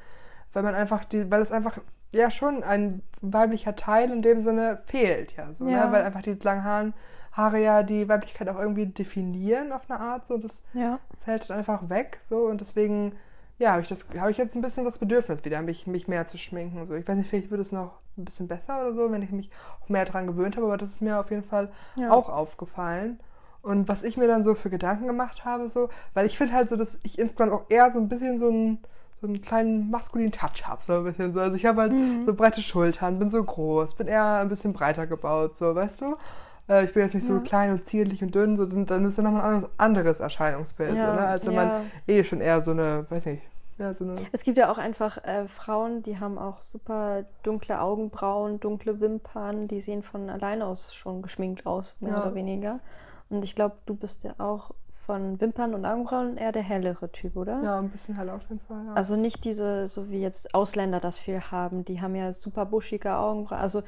[0.55, 1.79] weil man einfach die, weil es einfach
[2.13, 5.53] ja schon ein weiblicher Teil in dem Sinne fehlt, ja.
[5.53, 5.87] So, Ja.
[5.87, 5.93] Ne?
[5.93, 6.95] Weil einfach die langen Haaren,
[7.33, 10.27] Haare ja die Weiblichkeit auch irgendwie definieren auf eine Art.
[10.27, 10.99] So, das Ja.
[11.25, 12.19] fällt halt einfach weg.
[12.23, 13.13] So, und deswegen,
[13.59, 16.27] ja, habe ich das, habe ich jetzt ein bisschen das Bedürfnis wieder, mich, mich mehr
[16.27, 16.87] zu schminken.
[16.87, 19.31] So, ich weiß nicht, vielleicht wird es noch ein bisschen besser oder so, wenn ich
[19.31, 19.51] mich
[19.83, 22.11] auch mehr dran gewöhnt habe, aber das ist mir auf jeden Fall Ja.
[22.11, 23.21] auch aufgefallen.
[23.63, 26.69] Und was ich mir dann so für Gedanken gemacht habe, so, weil ich finde halt
[26.71, 28.79] so, dass ich insgesamt auch eher so ein bisschen so einen,
[29.21, 31.41] so einen kleinen maskulinen Touch habe, so ein bisschen so.
[31.41, 32.25] Also ich habe halt Mhm.
[32.25, 36.17] so breite Schultern, bin so groß, bin eher ein bisschen breiter gebaut, so, weißt du?
[36.69, 37.41] Äh, Ich bin jetzt nicht so Ja.
[37.41, 41.21] klein und zierlich und dünn, so, dann ist ja nochmal ein anderes- Erscheinungsbild, Ja, so,
[41.21, 41.27] ne?
[41.27, 41.65] als wenn ja.
[41.65, 43.43] man eh schon eher so eine, weiß nicht,
[43.79, 44.15] ja, so eine.
[44.33, 49.69] Es gibt ja auch einfach äh, Frauen, die haben auch super dunkle Augenbrauen, dunkle Wimpern,
[49.69, 52.23] die sehen von alleine aus schon geschminkt aus, mehr Ja.
[52.23, 52.81] oder weniger.
[53.31, 54.73] Und ich glaube, du bist ja auch
[55.11, 57.61] von Wimpern und Augenbrauen eher der hellere Typ, oder?
[57.65, 58.87] Ja, ein bisschen heller auf jeden Fall.
[58.87, 58.95] Ja.
[58.95, 63.17] Also nicht diese, so wie jetzt Ausländer das viel haben, die haben ja super buschige
[63.17, 63.61] Augenbrauen.
[63.61, 63.83] Also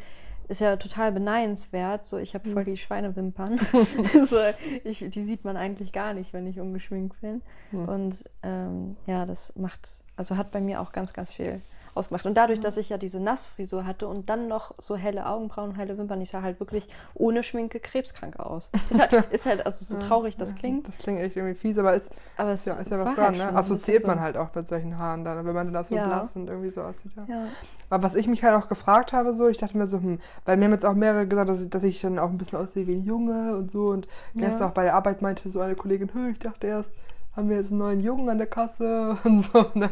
[0.48, 2.04] ist ja total beneinswert.
[2.04, 3.60] So, ich habe voll die Schweinewimpern.
[4.26, 4.36] so,
[4.82, 7.40] ich, die sieht man eigentlich gar nicht, wenn ich ungeschminkt bin.
[7.70, 7.88] Hm.
[7.88, 11.62] Und ähm, ja, das macht, also hat bei mir auch ganz, ganz viel
[11.94, 12.26] ausgemacht.
[12.26, 15.98] Und dadurch, dass ich ja diese Nassfrisur hatte und dann noch so helle Augenbrauen, helle
[15.98, 18.70] Wimpern, ich sah halt wirklich ohne Schminke krebskrank aus.
[18.90, 21.94] Ist halt, ist halt also so traurig das klingt, Das klingt echt irgendwie fies, aber
[21.94, 23.54] ist, aber es ja, ist ja was halt dran, schon ne?
[23.56, 24.24] Assoziiert bisschen man so.
[24.24, 26.06] halt auch mit solchen Haaren dann, wenn man dann so Ja.
[26.06, 27.12] blass und irgendwie so aussieht.
[27.16, 27.24] Ja.
[27.28, 27.44] Ja.
[27.90, 30.56] Aber was ich mich halt auch gefragt habe, so, ich dachte mir so, hm, weil
[30.56, 32.86] mir haben jetzt auch mehrere gesagt, dass ich, dass ich dann auch ein bisschen aussehe
[32.86, 33.84] wie ein Junge und so.
[33.84, 36.92] Und gestern auch bei der Arbeit meinte so eine Kollegin, "Hö, ich dachte erst,
[37.34, 39.70] haben wir jetzt einen neuen Jungen an der Kasse und so.
[39.74, 39.90] Ne?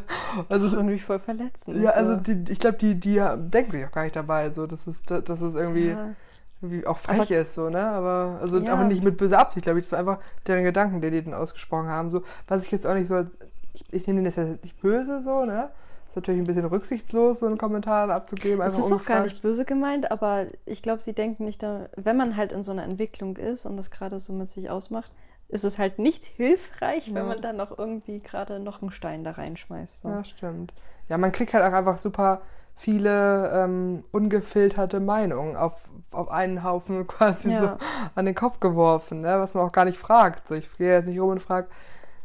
[0.49, 1.83] Also das ist irgendwie voll verletzend.
[1.83, 4.87] Ja, also die, ich glaube, die, die denken sich auch gar nicht dabei, so, dass
[4.87, 6.11] es, dass es irgendwie, ja.
[6.61, 7.83] irgendwie auch frech aber, ist, so, ne?
[7.83, 8.73] Aber also ja.
[8.73, 11.35] aber nicht mit böser Absicht, glaube ich, das ist einfach deren Gedanken, die die dann
[11.35, 12.11] ausgesprochen haben.
[12.11, 13.25] So, was ich jetzt auch nicht so,
[13.73, 15.71] ich, ich nehme das jetzt nicht böse so, ne?
[16.11, 18.59] Ist natürlich ein bisschen rücksichtslos, so einen Kommentar abzugeben.
[18.59, 22.17] Das ist auch gar nicht böse gemeint, aber ich glaube, sie denken nicht, da, wenn
[22.17, 25.13] man halt in so einer Entwicklung ist und das gerade so mit sich ausmacht,
[25.51, 27.15] ist es halt nicht hilfreich, ja.
[27.15, 30.03] wenn man dann noch irgendwie gerade noch einen Stein da reinschmeißt.
[30.03, 30.09] So.
[30.09, 30.73] Ja, stimmt.
[31.09, 32.41] Ja, man kriegt halt auch einfach super
[32.77, 37.61] viele ähm, ungefilterte Meinungen auf, auf einen Haufen quasi ja.
[37.61, 39.39] so an den Kopf geworfen, ne?
[39.39, 40.49] was man auch gar nicht fragt.
[40.49, 41.69] So, ich gehe jetzt nicht rum und frage,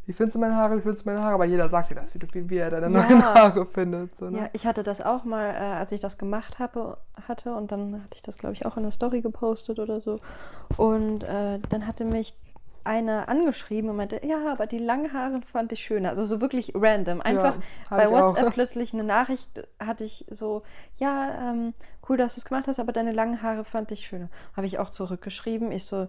[0.05, 1.33] wie findest du meine Haare, wie findest du meine Haare?
[1.33, 3.01] Aber jeder sagt dir das, wie, du, wie, wie er deine ja.
[3.01, 4.15] neuen Haare findet.
[4.17, 4.37] So, ne?
[4.37, 8.03] Ja, ich hatte das auch mal, äh, als ich das gemacht habe, hatte und dann
[8.03, 10.19] hatte ich das, glaube ich, auch in der Story gepostet oder so.
[10.77, 12.35] Und äh, dann hatte mich
[12.85, 16.09] eine angeschrieben und meinte, ja, aber die langen Haare fand ich schöner.
[16.09, 17.21] Also so wirklich random.
[17.21, 18.53] Einfach ja, bei WhatsApp auch.
[18.53, 20.63] plötzlich eine Nachricht hatte ich so,
[20.97, 21.73] ja, ähm,
[22.07, 24.29] cool, dass du es gemacht hast, aber deine langen Haare fand ich schöner.
[24.55, 25.71] Habe ich auch zurückgeschrieben.
[25.71, 26.07] Ich so,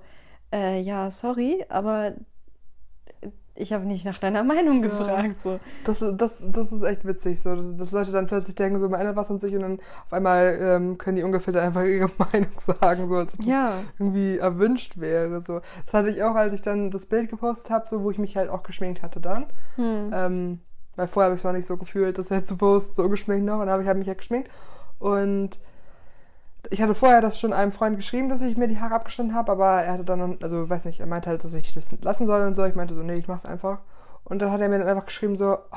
[0.53, 2.13] äh, ja, sorry, aber
[3.57, 4.89] ich habe nicht nach deiner Meinung ja.
[4.89, 5.41] gefragt.
[5.41, 5.59] So.
[5.85, 9.31] Das, das, das ist echt witzig, so, dass, Leute dann plötzlich denken, so ändert was
[9.31, 13.17] an sich und dann auf einmal ähm, können die ungefähr einfach ihre Meinung sagen, so
[13.17, 13.69] als ja.
[13.69, 15.41] das irgendwie erwünscht wäre.
[15.41, 15.61] So.
[15.85, 18.37] Das hatte ich auch, als ich dann das Bild gepostet habe, so, wo ich mich
[18.37, 19.47] halt auch geschminkt hatte dann.
[19.77, 20.11] Hm.
[20.13, 20.61] Ähm,
[20.97, 23.45] weil vorher habe ich es noch nicht so gefühlt, das jetzt zu posten, so geschminkt
[23.45, 24.51] noch und dann habe ich halt mich halt geschminkt.
[24.99, 25.59] Und
[26.71, 29.53] ich hatte vorher das schon einem Freund geschrieben, dass ich mir die Haare abgeschnitten habe,
[29.53, 32.43] aber er hatte dann, also weiß nicht, er meinte halt, dass ich das lassen soll
[32.43, 32.65] und so.
[32.65, 33.79] Ich meinte so, nee, ich mach's einfach.
[34.25, 35.77] Und dann hat er mir dann einfach geschrieben so, oh,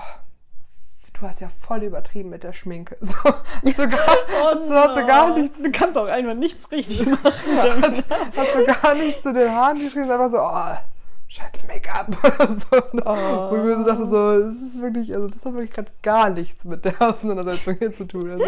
[1.19, 2.97] du hast ja voll übertrieben mit der Schminke.
[3.01, 3.13] So,
[3.71, 3.99] so gar,
[4.43, 5.61] oh so, hast du gar nichts.
[5.61, 7.19] Du kannst auch einfach nichts richtig machen.
[7.23, 10.88] hast, hast du gar nichts zu den Haaren geschrieben, einfach so, oh,
[11.29, 12.77] scheiß Make-up oder so.
[13.05, 13.51] Oh.
[13.51, 16.29] Wo ich mir so dachte, so, das ist wirklich, also das hat wirklich gerade gar
[16.31, 18.31] nichts mit der Auseinandersetzung hier zu tun.
[18.31, 18.45] Also,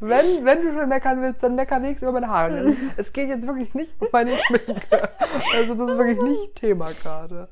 [0.00, 2.74] wenn, wenn du schon meckern willst, dann mecker nichts über meine Haare.
[2.96, 5.08] Es geht jetzt wirklich nicht um meine Schminke.
[5.56, 7.48] Also das ist wirklich nicht Thema gerade.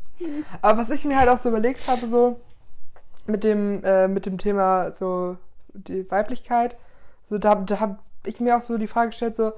[0.60, 2.40] Aber was ich mir halt auch so überlegt habe, so
[3.26, 5.36] mit dem, äh, mit dem Thema so
[5.74, 6.76] die Weiblichkeit,
[7.30, 9.52] so da, da habe ich mir auch so die Frage gestellt, so,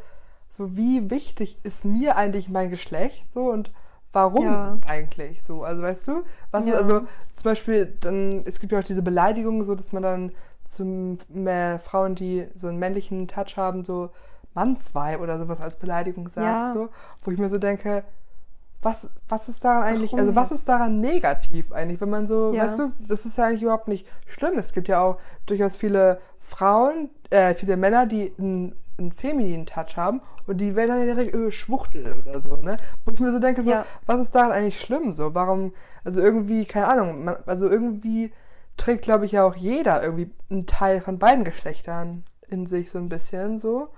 [0.50, 3.70] so wie wichtig ist mir eigentlich mein Geschlecht so und
[4.14, 4.78] warum ja.
[4.86, 5.64] eigentlich so?
[5.64, 6.74] Also weißt du, was ja.
[6.74, 10.32] also zum Beispiel dann, es gibt ja auch diese Beleidigungen, so dass man dann
[10.66, 14.10] zu mehr Frauen, die so einen männlichen Touch haben, so
[14.54, 16.70] Mannsweib oder sowas als Beleidigung sagt, ja.
[16.70, 16.88] so,
[17.22, 18.04] wo ich mir so denke,
[18.82, 22.52] was, was ist daran eigentlich, Warum also was ist daran negativ eigentlich, wenn man so,
[22.54, 24.58] weißt du, das ist ja eigentlich überhaupt nicht schlimm.
[24.58, 29.96] Es gibt ja auch durchaus viele Frauen, äh, viele Männer, die einen, einen femininen Touch
[29.96, 32.76] haben und die werden dann direkt öh, Schwuchtel oder so, ne?
[33.04, 33.86] Wo ich mir so denke, so, ja.
[34.06, 35.12] was ist daran eigentlich schlimm?
[35.12, 35.72] So, warum,
[36.04, 38.32] also irgendwie, keine Ahnung, man, also irgendwie
[38.76, 42.98] trägt, glaube ich, ja auch jeder irgendwie einen Teil von beiden Geschlechtern in sich so
[42.98, 43.88] ein bisschen so.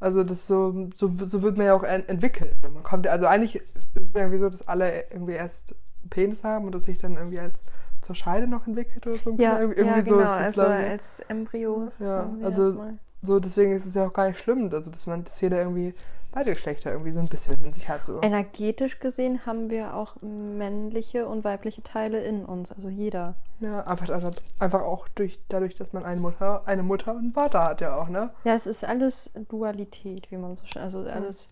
[0.00, 2.58] Also das so, so, so wird man ja auch ent entwickelt.
[2.58, 6.42] So, man kommt, also eigentlich ist es irgendwie so, dass alle irgendwie erst einen Penis
[6.42, 7.54] haben und das sich dann irgendwie als
[8.00, 9.36] zur Scheide noch entwickelt oder so.
[9.38, 11.92] Ja, irgendwie ja genau, also als Embryo.
[12.00, 12.84] Ja, also
[13.22, 15.94] so deswegen ist es ja auch gar nicht schlimm, also dass man, dass jeder irgendwie
[16.32, 18.04] beide Geschlechter irgendwie so ein bisschen in sich hat.
[18.04, 18.20] So.
[18.22, 23.34] Energetisch gesehen haben wir auch männliche und weibliche Teile in uns, also jeder.
[23.60, 27.32] Ja, einfach, also einfach auch durch, dadurch, dass man eine Mutter, eine Mutter und einen
[27.32, 28.30] Vater hat ja auch, ne?
[28.44, 31.50] Ja, es ist alles Dualität, wie man so schön, also alles,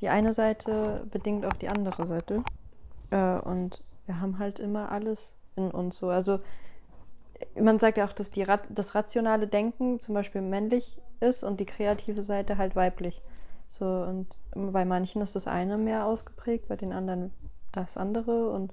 [0.00, 2.42] die eine Seite bedingt auch die andere Seite.
[3.10, 6.08] Äh, und wir haben halt immer alles in uns so.
[6.08, 6.38] Also
[7.58, 11.66] man sagt ja auch, dass die, das rationale Denken zum Beispiel männlich ist und die
[11.66, 13.22] kreative Seite halt weiblich.
[13.68, 17.32] So, und bei manchen ist das eine mehr ausgeprägt, bei den anderen
[17.72, 18.72] das andere und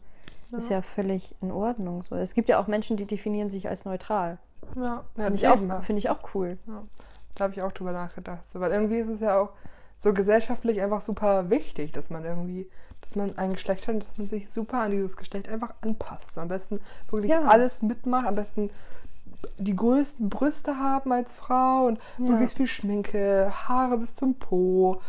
[0.51, 0.57] ja.
[0.57, 2.03] ist ja völlig in Ordnung.
[2.03, 2.15] So.
[2.15, 4.39] Es gibt ja auch Menschen, die definieren sich als neutral.
[4.75, 6.57] Ja, ja finde ich, auch, find ich auch cool.
[6.67, 6.83] Ja.
[7.35, 8.49] Da habe ich auch drüber nachgedacht.
[8.49, 9.49] So, weil irgendwie ist es ja auch
[9.99, 12.67] so gesellschaftlich einfach super wichtig, dass man irgendwie,
[13.01, 16.31] dass man ein Geschlecht hat und dass man sich super an dieses Geschlecht einfach anpasst.
[16.31, 16.79] So am besten
[17.09, 17.43] wirklich ja.
[17.43, 18.71] alles mitmacht, am besten
[19.57, 22.31] die größten Brüste haben als Frau und ja.
[22.31, 25.01] möglichst viel Schminke, Haare bis zum Po,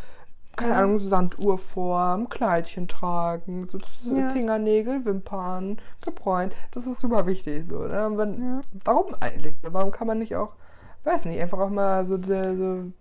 [0.57, 0.79] keine ja.
[0.81, 3.79] Ahnung, Sanduhrform, Kleidchen tragen, so
[4.15, 4.29] ja.
[4.31, 6.55] Fingernägel, Wimpern, gebräunt.
[6.73, 7.67] Das ist super wichtig.
[7.69, 8.11] So, ne?
[8.17, 8.61] wenn.
[8.85, 9.73] Warum eigentlich so?
[9.73, 10.53] Warum kann man nicht auch,
[11.05, 12.93] weiß nicht, einfach auch mal so, so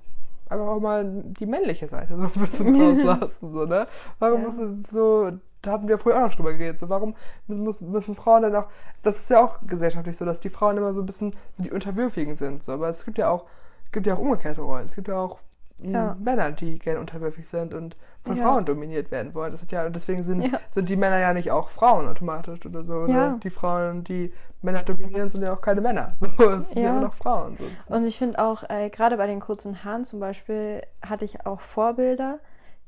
[0.50, 3.88] einfach auch mal die männliche Seite so ein bisschen rauslassen, so, ne?
[4.20, 4.48] Warum ja.
[4.48, 6.80] muss so da hatten wir vorher auch noch drüber geredet.
[6.80, 7.15] So, warum
[7.48, 8.67] müssen, müssen Frauen dann auch,
[9.04, 12.36] das ist ja auch gesellschaftlich so, dass die Frauen immer so ein bisschen die Unterwürfigen
[12.36, 12.63] sind.
[12.63, 13.46] So, aber es gibt ja auch,
[13.91, 14.88] gibt ja auch umgekehrte Rollen.
[14.88, 15.39] Es gibt ja auch
[15.80, 16.15] ja.
[16.20, 18.43] Männer, die gerne unterwürfig sind und von ja.
[18.43, 19.52] Frauen dominiert werden wollen.
[19.52, 20.60] Das hat ja, deswegen sind, ja.
[20.72, 22.93] sind die Männer ja nicht auch Frauen automatisch oder so.
[22.96, 26.15] Oder die Frauen, die Männer dominieren, sind ja auch keine Männer.
[26.38, 27.58] So, es sind ja immer noch Frauen.
[27.58, 27.74] Sonst.
[27.88, 31.62] Und ich finde auch, äh, gerade bei den kurzen Haaren zum Beispiel, hatte ich auch
[31.62, 32.39] Vorbilder,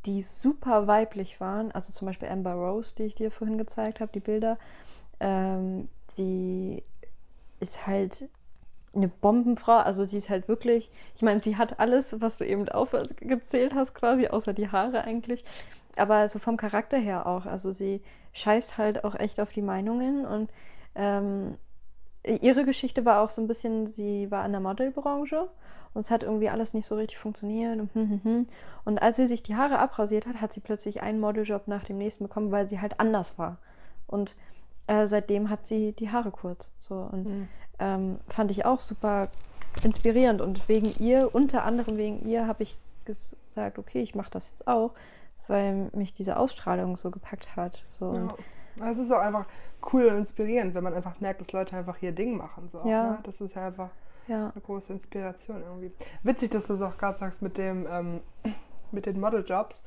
[0.05, 1.71] die super weiblich waren.
[1.71, 4.57] Also zum Beispiel Amber Rose, die ich dir vorhin gezeigt habe, die Bilder.
[5.19, 5.85] Ähm,
[6.17, 6.83] die
[7.59, 8.29] ist halt
[8.95, 9.77] eine Bombenfrau.
[9.77, 13.93] Also sie ist halt wirklich, ich meine, sie hat alles, was du eben aufgezählt hast,
[13.93, 15.43] quasi, außer die Haare eigentlich.
[15.95, 17.45] Aber so vom Charakter her auch.
[17.45, 18.01] Also sie
[18.33, 20.49] scheißt halt auch echt auf die Meinungen und
[20.95, 21.57] ähm,
[22.25, 25.49] ihre Geschichte war auch so ein bisschen, sie war in der Modelbranche
[25.93, 27.79] und es hat irgendwie alles nicht so richtig funktioniert.
[27.79, 28.47] Und, hm, hm, hm.
[28.85, 31.97] und als sie sich die Haare abrasiert hat, hat sie plötzlich einen Modeljob nach dem
[31.97, 33.57] nächsten bekommen, weil sie halt anders war.
[34.07, 34.35] Und
[34.87, 36.71] äh, seitdem hat sie die Haare kurz.
[36.77, 37.47] So und mhm.
[37.79, 39.29] ähm, fand ich auch super
[39.83, 40.41] inspirierend.
[40.41, 44.67] Und wegen ihr, unter anderem wegen ihr, habe ich gesagt, okay, ich mache das jetzt
[44.67, 44.91] auch,
[45.47, 47.83] weil mich diese Ausstrahlung so gepackt hat.
[47.99, 48.13] So.
[48.13, 48.35] Ja.
[48.83, 49.45] Es ist auch einfach
[49.93, 52.69] cool und inspirierend, wenn man einfach merkt, dass Leute einfach ihr Ding machen.
[52.69, 53.11] So, ja.
[53.11, 53.19] Ne?
[53.23, 53.89] Das ist ja einfach
[54.27, 54.51] ja.
[54.51, 55.91] eine große Inspiration irgendwie.
[56.23, 58.21] Witzig, dass du es auch gerade sagst mit dem ähm,
[58.91, 59.83] mit den Modeljobs.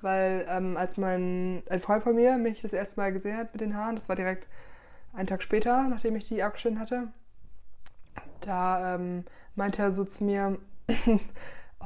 [0.00, 3.60] Weil ähm, als mein ein Freund von mir mich das erste Mal gesehen hat mit
[3.60, 4.46] den Haaren, das war direkt
[5.14, 7.08] einen Tag später, nachdem ich die abgeschnitten hatte,
[8.40, 10.58] da ähm, meinte er so zu mir,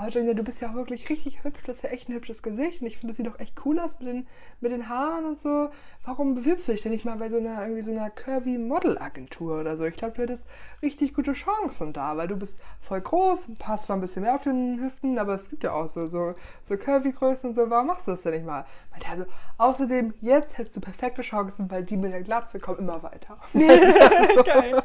[0.00, 2.42] oh Julia, du bist ja auch wirklich richtig hübsch, du hast ja echt ein hübsches
[2.42, 4.26] Gesicht und ich finde, das sieht doch echt cool aus mit den,
[4.60, 5.70] mit den Haaren und so.
[6.04, 9.60] Warum bewirbst du dich denn nicht mal bei so einer, irgendwie so einer curvy Model-Agentur
[9.60, 9.84] oder so?
[9.84, 10.44] Ich glaube, du hättest
[10.82, 14.42] richtig gute Chancen da, weil du bist voll groß, passt zwar ein bisschen mehr auf
[14.42, 17.68] den Hüften, aber es gibt ja auch so, so, so curvy Größen und so.
[17.68, 18.64] Warum machst du das denn nicht mal?
[18.90, 19.24] Meinte also,
[19.58, 23.38] außerdem, jetzt hättest du perfekte Chancen, weil die mit der Glatze kommen immer weiter.
[23.52, 24.82] Geil.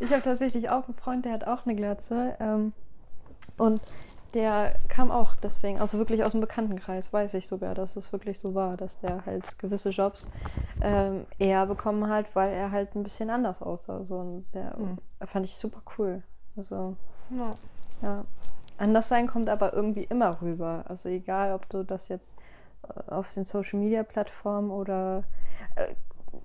[0.00, 2.36] ich habe tatsächlich auch einen Freund, der hat auch eine Glatze.
[2.40, 2.72] Ähm
[3.58, 3.80] und
[4.34, 8.38] der kam auch deswegen, also wirklich aus dem Bekanntenkreis, weiß ich sogar, dass es wirklich
[8.38, 10.28] so war, dass der halt gewisse Jobs
[10.82, 14.04] ähm, eher bekommen hat, weil er halt ein bisschen anders aussah.
[14.04, 14.98] So ein sehr, mhm.
[15.24, 16.22] fand ich super cool.
[16.56, 16.96] Also,
[17.30, 17.50] ja.
[18.02, 18.24] ja.
[18.78, 20.84] Anders sein kommt aber irgendwie immer rüber.
[20.86, 22.36] Also egal, ob du das jetzt
[22.82, 25.24] äh, auf den Social Media Plattformen oder
[25.76, 25.94] äh,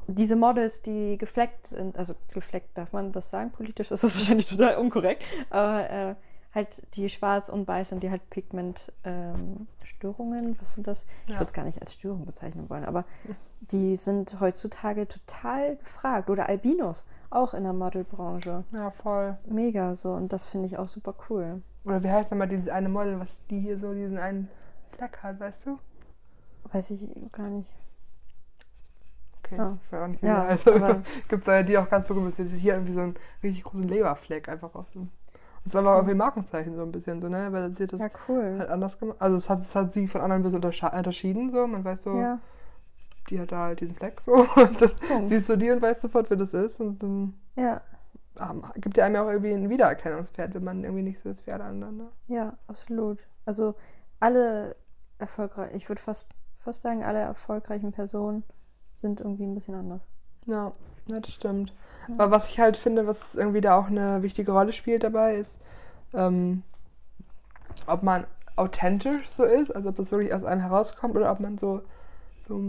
[0.07, 4.45] diese Models, die gefleckt sind, also gefleckt darf man das sagen, politisch ist das wahrscheinlich
[4.47, 6.15] total unkorrekt, aber äh,
[6.53, 11.05] halt die schwarz und weiß sind, die halt Pigmentstörungen, ähm, was sind das?
[11.27, 13.05] Ich würde es gar nicht als Störung bezeichnen wollen, aber
[13.61, 16.29] die sind heutzutage total gefragt.
[16.29, 18.63] Oder Albinos, auch in der Modelbranche.
[18.73, 19.37] Ja, voll.
[19.45, 21.61] Mega so und das finde ich auch super cool.
[21.85, 24.49] Oder wie heißt nochmal dieses eine Model, was die hier so diesen einen
[24.91, 25.79] Fleck hat, weißt du?
[26.71, 27.71] Weiß ich gar nicht.
[29.43, 29.77] Okay, ah.
[29.83, 30.71] ich weiß auch nicht, wie ja, also,
[31.27, 32.51] gibt es die auch ganz berühmt ist.
[32.51, 35.09] Hier irgendwie so einen richtig großen Leberfleck einfach auf dem
[35.63, 37.51] das war aber irgendwie Markenzeichen so ein bisschen, so, ne?
[37.51, 38.57] Weil sie hat das ja, cool.
[38.59, 39.17] halt anders gemacht.
[39.19, 41.67] Also es hat, es hat sie von anderen ein bisschen unterschieden, so.
[41.67, 42.39] Man weiß so, ja.
[43.29, 44.33] die hat da halt diesen Fleck so.
[44.55, 45.27] Und dann Punkt.
[45.27, 46.79] siehst du die und weißt sofort, wer das ist.
[46.79, 47.81] Und dann ja.
[48.75, 51.61] Gibt ja einem ja auch irgendwie ein Wiedererkennungspferd, wenn man irgendwie nicht so das Pferd
[51.61, 51.97] anderen.
[51.97, 52.07] Ne?
[52.27, 53.19] Ja, absolut.
[53.45, 53.75] Also
[54.19, 54.75] alle
[55.19, 58.43] erfolgreich, ich würde fast, fast sagen, alle erfolgreichen Personen
[58.93, 60.07] sind irgendwie ein bisschen anders.
[60.47, 60.71] Ja.
[61.07, 61.73] Ja, das stimmt.
[62.07, 62.15] Ja.
[62.17, 65.61] Aber was ich halt finde, was irgendwie da auch eine wichtige Rolle spielt dabei, ist,
[66.13, 66.63] ähm,
[67.87, 71.57] ob man authentisch so ist, also ob das wirklich aus einem herauskommt oder ob man
[71.57, 71.81] so,
[72.47, 72.61] so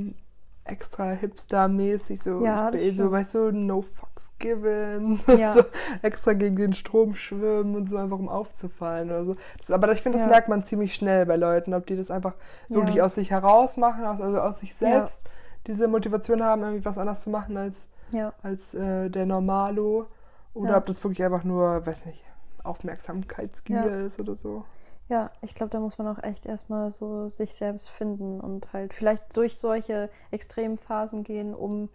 [0.65, 5.55] extra hipster-mäßig so, ja, so, weißt du, no fucks given, ja.
[5.55, 5.65] so
[6.03, 9.37] extra gegen den Strom schwimmen und so einfach um aufzufallen oder so.
[9.59, 10.31] Das, aber ich finde, das ja.
[10.31, 12.35] merkt man ziemlich schnell bei Leuten, ob die das einfach
[12.69, 15.25] wirklich aus sich heraus machen, also aus sich selbst
[15.67, 18.33] diese Motivation haben, irgendwie was anders zu machen als ja.
[18.43, 20.07] als äh, der Normalo.
[20.55, 20.79] Oder ja.
[20.79, 22.23] ob das wirklich einfach nur, weiß nicht,
[22.63, 24.07] Aufmerksamkeitsgier ja.
[24.07, 24.65] ist oder so.
[25.09, 28.95] Ja, ich glaube, da muss man auch echt erstmal so sich selbst finden und halt
[28.95, 31.89] vielleicht durch solche extremen Phasen gehen, um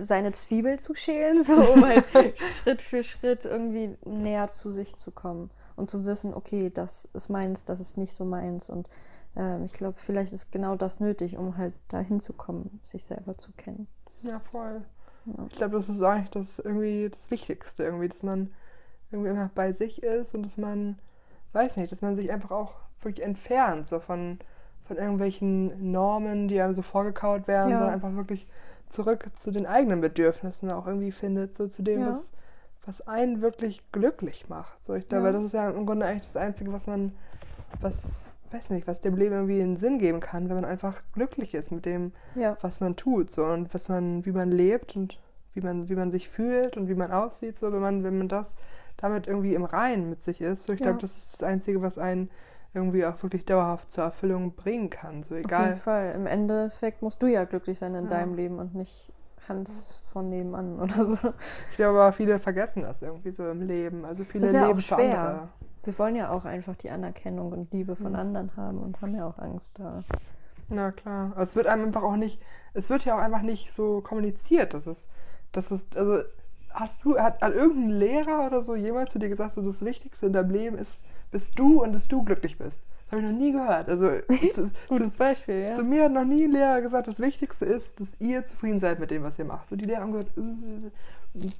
[0.00, 2.04] seine Zwiebel zu schälen, so um halt
[2.62, 7.28] Schritt für Schritt irgendwie näher zu sich zu kommen und zu wissen, okay, das ist
[7.28, 8.68] meins, das ist nicht so meins.
[8.68, 8.88] Und
[9.36, 13.36] ähm, ich glaube, vielleicht ist genau das nötig, um halt dahin zu kommen, sich selber
[13.36, 13.86] zu kennen.
[14.26, 14.82] Ja, voll.
[15.26, 15.46] Ja.
[15.50, 18.52] Ich glaube, das ist eigentlich das irgendwie das Wichtigste, irgendwie, dass man
[19.10, 20.98] irgendwie immer bei sich ist und dass man,
[21.52, 24.38] weiß nicht, dass man sich einfach auch wirklich entfernt, so von,
[24.84, 27.78] von irgendwelchen Normen, die einem so vorgekaut werden, ja.
[27.78, 28.46] sondern einfach wirklich
[28.88, 32.10] zurück zu den eigenen Bedürfnissen auch irgendwie findet, so zu dem, ja.
[32.12, 32.32] was,
[32.84, 34.84] was einen wirklich glücklich macht.
[34.84, 37.12] So, ich glaube, das ist ja im Grunde eigentlich das Einzige, was man,
[37.80, 41.54] was weiß nicht, was dem Leben irgendwie einen Sinn geben kann, wenn man einfach glücklich
[41.54, 42.56] ist mit dem, ja.
[42.60, 45.20] was man tut, so und was man, wie man lebt und
[45.54, 48.28] wie man, wie man sich fühlt und wie man aussieht, so wenn man, wenn man
[48.28, 48.54] das
[48.96, 50.64] damit irgendwie im Reinen mit sich ist.
[50.64, 50.86] So, ich Ja.
[50.86, 52.30] glaube, das ist das Einzige, was einen
[52.74, 55.22] irgendwie auch wirklich dauerhaft zur Erfüllung bringen kann.
[55.22, 55.74] So Auf jeden egal.
[55.74, 56.12] Fall.
[56.14, 58.10] Im Endeffekt musst du ja glücklich sein in Ja.
[58.10, 59.12] deinem Leben und nicht
[59.48, 61.32] Hans von nebenan oder so.
[61.70, 64.04] Ich glaube aber, viele vergessen das irgendwie so im Leben.
[64.04, 65.48] Also viele Ist ja auch leben für schwer.
[65.86, 68.18] Wir wollen ja auch einfach die Anerkennung und Liebe von Mhm.
[68.18, 70.02] anderen haben und haben ja auch Angst da.
[70.68, 71.30] Na klar.
[71.32, 72.42] Aber es wird einem einfach auch nicht,
[72.74, 74.74] es wird ja auch einfach nicht so kommuniziert.
[74.74, 75.08] Das ist,
[75.52, 76.18] das ist, also
[76.70, 80.26] hast du, hat, hat irgendein Lehrer oder so jemals zu dir gesagt, so das Wichtigste
[80.26, 82.82] in deinem Leben ist, bist du und dass du glücklich bist?
[83.04, 83.88] Das habe ich noch nie gehört.
[83.88, 84.10] Also
[84.54, 85.72] zu, Gutes zu, Beispiel, ja.
[85.74, 88.98] zu mir hat noch nie ein Lehrer gesagt, das Wichtigste ist, dass ihr zufrieden seid
[88.98, 89.70] mit dem, was ihr macht.
[89.70, 90.90] Und die Lehrer haben gesagt, äh,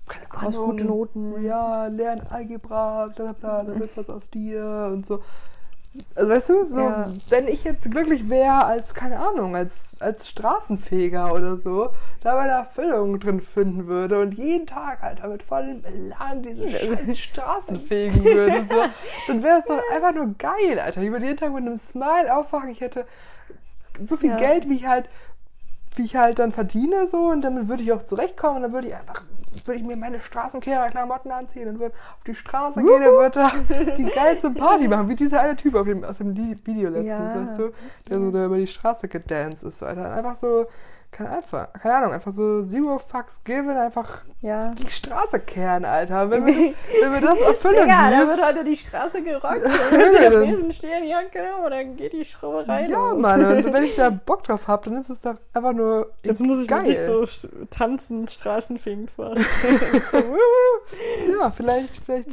[0.08, 1.44] keine Ahnung, gute Noten.
[1.44, 5.22] Ja, lern Algebra, bla bla bla, da wird was aus dir und so.
[6.14, 7.10] Also weißt du, so, Ja.
[7.30, 11.88] wenn ich jetzt glücklich wäre als, keine Ahnung, als, als Straßenfeger oder so,
[12.22, 17.18] da meine Erfüllung drin finden würde und jeden Tag, Alter, mit vollem Elan diese scheiß
[17.18, 18.82] Straßen fegen würde, so,
[19.26, 21.00] dann wäre es doch einfach nur geil, Alter.
[21.00, 23.06] Ich würde jeden Tag mit einem Smile aufwachen, ich hätte
[23.98, 24.36] so viel Ja.
[24.36, 25.08] Geld, wie ich halt
[25.96, 28.88] wie ich halt dann verdiene so und damit würde ich auch zurechtkommen und dann würde
[28.88, 29.22] ich einfach
[29.64, 33.52] würde ich mir meine Straßenkehrerklamotten anziehen und würde auf die Straße gehen und würde da
[33.96, 37.46] die geilste Party machen, wie dieser eine Typ dem, aus dem Video letztens, Ja.
[37.46, 37.72] weißt du,
[38.08, 40.12] der so da über die Straße gedanced ist, Alter.
[40.12, 40.66] Einfach so,
[41.16, 44.70] keine, Ahnung, keine Ahnung, einfach so zero fucks given, einfach Ja.
[44.74, 46.30] die Straße kehren, Alter.
[46.30, 49.60] Wenn wir, wenn wir das erfüllen, Digga, da wir- wird heute die Straße gerockt.
[49.64, 53.22] Ja, Dann ist der dann- Besensternjacke und dann geht die Schrauberei ja, los.
[53.22, 56.42] Mann, und wenn ich da Bock drauf habe, dann ist es doch einfach nur Jetzt
[56.42, 56.84] muss ich geil.
[56.84, 60.02] wirklich so tanzen, Straßenfegen vorstellen.
[60.10, 60.18] so.
[61.40, 62.28] Ja, vielleicht, vielleicht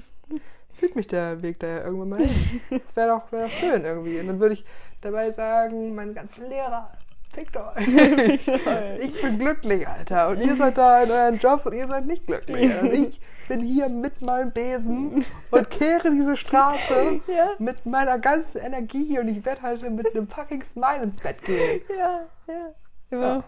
[0.73, 2.61] führt mich der Weg da ja irgendwann mal hin.
[2.69, 4.19] Das wäre doch, wär doch schön irgendwie.
[4.19, 4.65] Und dann würde ich
[5.01, 6.91] dabei sagen, meine ganzen Lehrer,
[7.33, 7.87] fickt euch.
[8.99, 10.29] Ich bin glücklich, Alter.
[10.29, 12.71] Und ihr seid da in euren Jobs und ihr seid nicht glücklich.
[12.81, 18.59] Und ich bin hier mit meinem Besen und kehre diese Straße ja, mit meiner ganzen
[18.61, 21.81] Energie und ich werde heute mit einem fucking Smile ins Bett gehen.
[21.89, 22.69] ja, ja.
[23.09, 23.25] Immer.
[23.25, 23.43] Ja.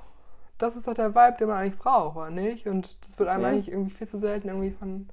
[0.58, 2.68] Das ist doch der Vibe, den man eigentlich braucht, oder nicht?
[2.68, 3.50] Und das wird einem Ja.
[3.50, 5.08] eigentlich irgendwie viel zu selten irgendwie von,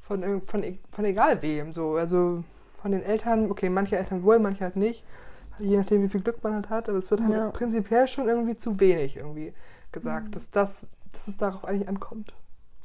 [0.00, 1.96] von, irg- von, e- von egal wem so.
[1.96, 2.42] Also
[2.80, 5.04] von den Eltern, okay, manche Eltern wohl, manche halt nicht.
[5.62, 7.50] Je nachdem, wie viel Glück man halt hat, aber es wird halt Ja.
[7.50, 9.54] prinzipiell schon irgendwie zu wenig irgendwie
[9.92, 10.30] gesagt, Mhm.
[10.32, 12.34] dass, das, dass es darauf eigentlich ankommt.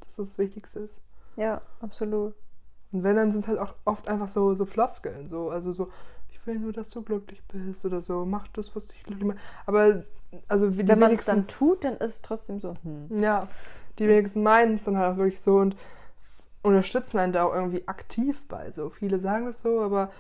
[0.01, 0.95] Dass das das Wichtigste ist.
[1.35, 2.33] ja, absolut.
[2.91, 5.27] Und wenn, dann sind es halt auch oft einfach so, so Floskeln.
[5.27, 5.89] So, also so,
[6.29, 9.39] ich will nur, dass du glücklich bist oder so, mach das, was dich glücklich macht.
[9.65, 10.03] Aber
[10.47, 12.75] also Wenn man es dann tut, dann ist es trotzdem so.
[12.83, 13.21] Hm.
[13.21, 13.47] ja,
[13.99, 15.75] die wenigsten meinen es dann halt auch wirklich so und
[16.63, 18.71] unterstützen einen da auch irgendwie aktiv bei.
[18.71, 20.11] So viele sagen das so, aber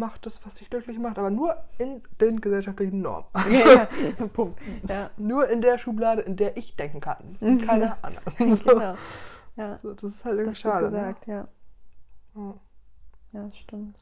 [0.00, 3.26] mach das, was dich glücklich macht, aber nur in den gesellschaftlichen Normen.
[3.50, 3.86] ja,
[4.18, 4.26] ja.
[4.32, 4.58] Punkt.
[4.88, 7.36] Ja, Nur in der Schublade, in der ich denken kann.
[7.66, 8.56] Keine anderen.
[8.56, 8.70] So.
[8.70, 8.94] genau.
[9.56, 10.84] Ja, So, das ist halt irgendwie das schade.
[10.86, 11.46] gesagt, ja.
[12.34, 12.54] Ne?
[13.32, 13.96] Ja, das stimmt.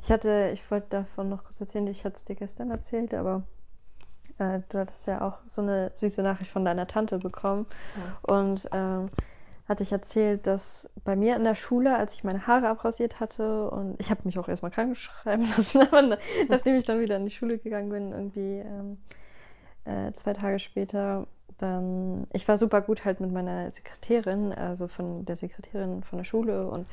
[0.00, 3.42] Ich hatte, ich wollte davon noch kurz erzählen, ich hatte es dir gestern erzählt, aber
[4.38, 7.66] äh, du hattest ja auch so eine süße Nachricht von deiner Tante bekommen.
[8.22, 9.10] Und ähm,
[9.68, 13.70] hatte ich erzählt, dass bei mir in der Schule, als ich meine Haare abrasiert hatte,
[13.70, 17.16] und ich habe mich auch erstmal krank schreiben lassen, aber na- nachdem ich dann wieder
[17.16, 18.98] in die Schule gegangen bin, irgendwie ähm,
[19.84, 21.26] äh, zwei Tage später,
[21.58, 26.24] dann, ich war super gut halt mit meiner Sekretärin, also von der Sekretärin von der
[26.24, 26.86] Schule und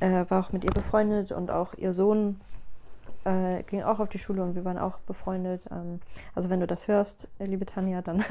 [0.00, 2.38] äh, war auch mit ihr befreundet und auch ihr Sohn
[3.24, 5.62] äh, ging auch auf die Schule und wir waren auch befreundet.
[5.70, 6.00] Ähm,
[6.34, 8.22] also wenn du das hörst, liebe Tanja, dann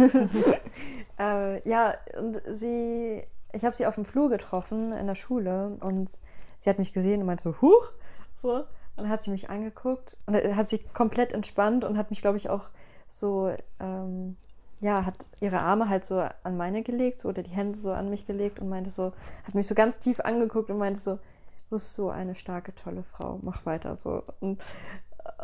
[1.19, 3.23] äh, ja, und sie,
[3.53, 6.09] ich habe sie auf dem Flur getroffen in der Schule und
[6.59, 7.91] sie hat mich gesehen und meinte so, huch,
[8.35, 8.55] so.
[8.95, 12.37] Und dann hat sie mich angeguckt und hat sie komplett entspannt und hat mich, glaube
[12.37, 12.69] ich, auch
[13.07, 14.35] so, ähm,
[14.81, 18.09] ja, hat ihre Arme halt so an meine gelegt so, oder die Hände so an
[18.09, 19.13] mich gelegt und meinte so,
[19.45, 21.19] hat mich so ganz tief angeguckt und meinte so, du
[21.69, 24.23] bist so eine starke, tolle Frau, mach weiter so.
[24.39, 24.59] Und,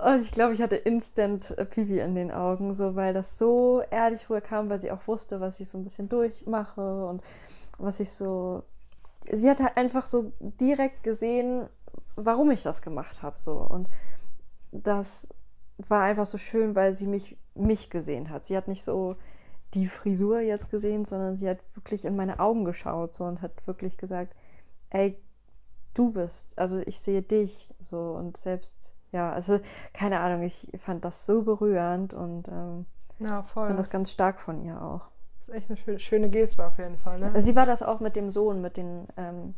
[0.05, 3.81] und ich glaube, ich hatte instant äh, Pipi in den Augen, so, weil das so
[3.89, 7.21] ehrlich rüberkam, weil sie auch wusste, was ich so ein bisschen durchmache und
[7.79, 8.63] was ich so.
[9.31, 11.67] Sie hat halt einfach so direkt gesehen,
[12.15, 13.53] warum ich das gemacht habe, so.
[13.53, 13.87] Und
[14.71, 15.29] das
[15.77, 18.45] war einfach so schön, weil sie mich, mich gesehen hat.
[18.45, 19.15] Sie hat nicht so
[19.73, 23.65] die Frisur jetzt gesehen, sondern sie hat wirklich in meine Augen geschaut so und hat
[23.67, 24.35] wirklich gesagt,
[24.89, 25.19] ey,
[25.93, 29.59] du bist, also ich sehe dich so und selbst, ja, also
[29.93, 32.85] keine Ahnung, ich fand das so berührend und ähm,
[33.19, 35.07] Ja, fand das ganz stark von ihr auch.
[35.47, 37.39] ist echt eine schöne, schöne Geste auf jeden Fall, ne?
[37.41, 39.55] Sie war das auch mit dem Sohn, mit den, ähm,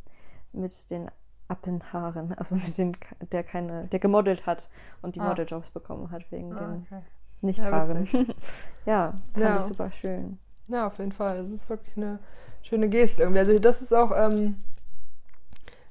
[0.53, 1.09] mit den
[1.47, 2.95] Appenhaaren, also mit den,
[3.31, 4.69] der keine, der gemodelt hat
[5.01, 5.29] und die Ah.
[5.29, 7.01] Modeljobs bekommen hat wegen Ah, den okay.
[7.41, 8.07] Nichthaaren.
[8.85, 9.55] Ja, fand Ja.
[9.57, 10.37] ich super schön.
[10.67, 11.39] Ja, auf jeden Fall.
[11.45, 12.19] Es ist wirklich eine
[12.61, 13.39] schöne Geste irgendwie.
[13.39, 14.61] Also das ist auch, ähm,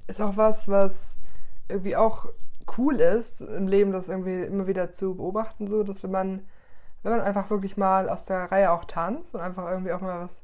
[0.06, 1.18] ist auch was, was
[1.68, 2.26] irgendwie auch
[2.77, 6.43] cool ist im Leben, das irgendwie immer wieder zu beobachten, so, dass wenn man,
[7.03, 10.25] wenn man einfach wirklich mal aus der Reihe auch tanzt und einfach irgendwie auch mal
[10.25, 10.43] was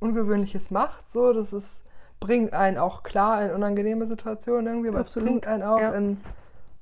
[0.00, 1.82] Ungewöhnliches macht, so, das ist,
[2.20, 5.28] bringt einen auch klar in unangenehme Situationen irgendwie, aber Absolut.
[5.28, 5.92] es bringt einen auch ja.
[5.92, 6.20] in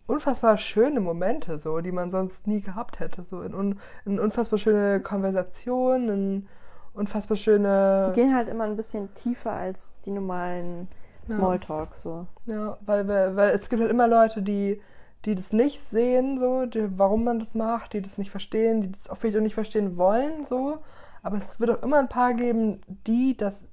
[0.06, 4.58] unfassbar schöne Momente, so, die man sonst nie gehabt hätte, so, in, un, in unfassbar
[4.58, 6.48] schöne Konversationen, in
[6.94, 8.04] unfassbar schöne.
[8.08, 10.88] Die gehen halt immer ein bisschen tiefer als die normalen
[11.26, 12.26] Smalltalk so.
[12.46, 14.80] Ja, weil, weil es gibt halt immer Leute, die,
[15.24, 18.90] die das nicht sehen, so, die, warum man das macht, die das nicht verstehen, die
[18.90, 20.78] das auch vielleicht auch nicht verstehen wollen, so.
[21.22, 23.64] Aber es wird auch immer ein paar geben, die das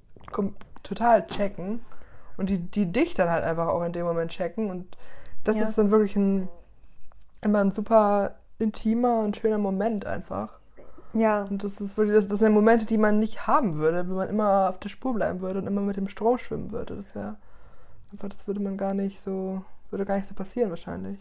[0.84, 1.82] total checken
[2.38, 4.70] und die, die dich dann halt einfach auch in dem Moment checken.
[4.70, 4.98] Und
[5.44, 5.64] das ja.
[5.64, 6.48] ist dann wirklich ein,
[7.42, 10.59] immer ein super intimer und schöner Moment einfach.
[11.14, 11.44] Ja.
[11.44, 14.30] Und das ist wirklich, das, das sind Momente, die man nicht haben würde, wenn man
[14.30, 16.96] immer auf der Spur bleiben würde und immer mit dem Strom schwimmen würde.
[16.96, 17.38] Das wäre
[18.12, 21.20] einfach, das würde man gar nicht so, würde gar nicht so passieren wahrscheinlich.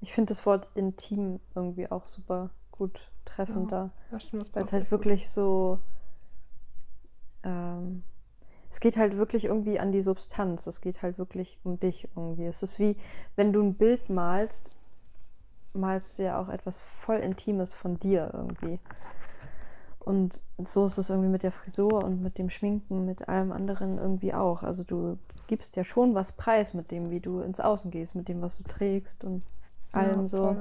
[0.00, 4.18] Ich finde das Wort intim irgendwie auch super gut treffend ja, da.
[4.52, 5.78] Weil es halt wirklich so.
[7.42, 8.04] Ähm,
[8.70, 10.66] es geht halt wirklich irgendwie an die Substanz.
[10.66, 12.44] Es geht halt wirklich um dich irgendwie.
[12.44, 12.96] Es ist wie,
[13.34, 14.72] wenn du ein Bild malst,
[15.72, 18.78] malst du ja auch etwas voll Intimes von dir irgendwie.
[20.08, 23.98] Und so ist es irgendwie mit der Frisur und mit dem Schminken, mit allem anderen
[23.98, 24.62] irgendwie auch.
[24.62, 28.26] Also du gibst ja schon was preis mit dem, wie du ins Außen gehst, mit
[28.26, 29.42] dem, was du trägst und
[29.92, 30.56] allem ja, so.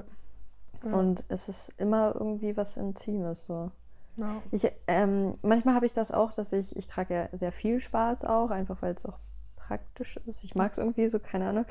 [0.84, 0.94] Ja.
[0.94, 3.72] Und es ist immer irgendwie was Intimes so.
[4.18, 4.42] Ja.
[4.52, 8.26] Ich, ähm, manchmal habe ich das auch, dass ich, ich trage ja sehr viel Schwarz
[8.26, 9.18] auch, einfach weil es auch
[9.56, 10.44] praktisch ist.
[10.44, 11.66] Ich mag es irgendwie so, keine Ahnung.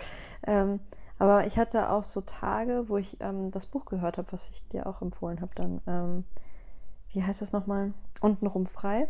[0.47, 0.81] Ähm,
[1.19, 4.67] aber ich hatte auch so Tage, wo ich ähm, das Buch gehört habe, was ich
[4.69, 6.25] dir auch empfohlen habe dann ähm,
[7.13, 7.93] wie heißt das nochmal?
[8.21, 9.09] Untenrum frei.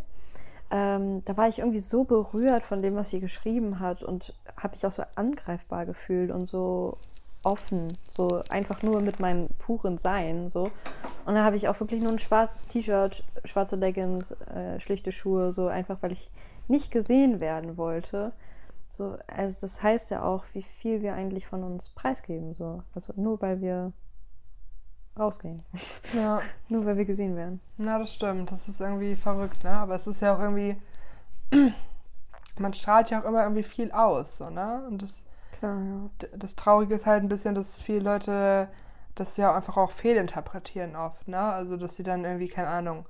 [0.70, 4.72] Ähm, da war ich irgendwie so berührt von dem, was sie geschrieben hat und habe
[4.72, 6.98] mich auch so angreifbar gefühlt und so
[7.44, 10.70] offen, so einfach nur mit meinem puren Sein, so.
[11.24, 15.52] Und da habe ich auch wirklich nur ein schwarzes T-Shirt, schwarze Leggings, äh, schlichte Schuhe,
[15.52, 16.30] so einfach, weil ich
[16.66, 18.32] nicht gesehen werden wollte.
[18.90, 22.82] So, also das heißt ja auch, wie viel wir eigentlich von uns preisgeben, so.
[22.94, 23.92] Also nur weil wir
[25.18, 25.62] rausgehen.
[26.14, 26.40] Ja.
[26.68, 27.60] Nur weil wir gesehen werden.
[27.76, 28.50] Na, das stimmt.
[28.50, 29.70] Das ist irgendwie verrückt, ne?
[29.70, 30.76] Aber es ist ja auch irgendwie.
[32.58, 34.84] man strahlt ja auch immer irgendwie viel aus, so, ne?
[34.88, 35.24] Und das.
[35.58, 36.28] Klar, ja.
[36.36, 38.68] Das Traurige ist halt ein bisschen, dass viele Leute
[39.14, 41.40] das ja einfach auch fehlinterpretieren oft, ne?
[41.40, 43.06] Also, dass sie dann irgendwie, keine Ahnung,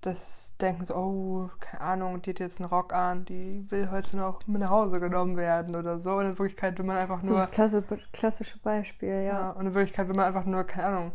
[0.00, 4.16] das denken so, oh, keine Ahnung, die hat jetzt einen Rock an, die will heute
[4.16, 6.16] noch mit nach Hause genommen werden oder so.
[6.16, 7.24] Und in Wirklichkeit will man einfach nur.
[7.24, 7.82] So das klasse,
[8.12, 9.22] klassische Beispiel, ja.
[9.22, 9.50] ja.
[9.50, 11.12] Und in Wirklichkeit will man einfach nur, keine Ahnung,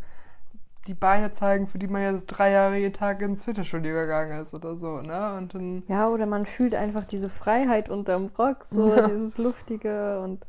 [0.88, 4.54] die Beine zeigen, für die man jetzt drei Jahre jeden Tag ins Fitnessstudio gegangen ist
[4.54, 5.36] oder so, ne?
[5.38, 9.08] Und dann ja, oder man fühlt einfach diese Freiheit unterm Rock, so ja.
[9.08, 10.46] dieses Luftige und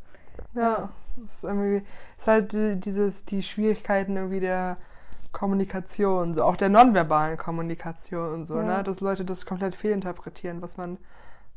[0.54, 0.88] ja, ja.
[1.24, 1.82] Es ist irgendwie
[2.18, 4.78] ist halt die, dieses die Schwierigkeiten irgendwie der
[5.32, 8.78] Kommunikation, so auch der nonverbalen Kommunikation und so, ja.
[8.78, 8.82] ne?
[8.82, 10.98] Dass Leute das komplett fehlinterpretieren, was man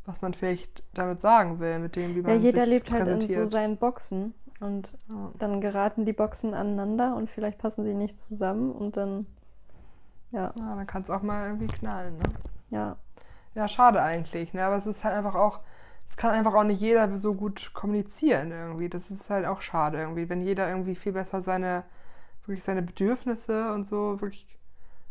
[0.06, 3.28] was man vielleicht damit sagen will, mit dem, wie man Ja, jeder lebt halt in
[3.28, 4.34] so seinen Boxen.
[4.60, 5.32] Und ja.
[5.38, 9.26] dann geraten die Boxen aneinander und vielleicht passen sie nicht zusammen und dann,
[10.32, 10.54] ja.
[10.58, 12.24] Ja, dann kann es auch mal irgendwie knallen, ne?
[12.70, 12.98] Ja.
[13.54, 14.64] Ja, schade eigentlich, ne?
[14.66, 15.60] Aber es ist halt einfach auch,
[16.10, 18.90] es kann einfach auch nicht jeder so gut kommunizieren irgendwie.
[18.90, 21.84] Das ist halt auch schade irgendwie, wenn jeder irgendwie viel besser seine,
[22.46, 24.58] wirklich seine Bedürfnisse und so wirklich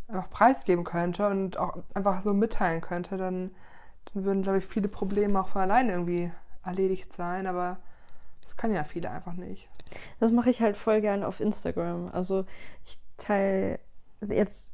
[0.09, 3.51] einfach preisgeben könnte und auch einfach so mitteilen könnte, dann,
[4.13, 6.31] dann würden, glaube ich, viele Probleme auch von alleine irgendwie
[6.65, 7.47] erledigt sein.
[7.47, 7.79] Aber
[8.55, 9.69] das kann ja viele einfach nicht.
[10.21, 12.11] Das mache ich halt voll gerne auf Instagram.
[12.13, 12.45] Also
[12.85, 13.81] ich teile
[14.29, 14.71] jetzt,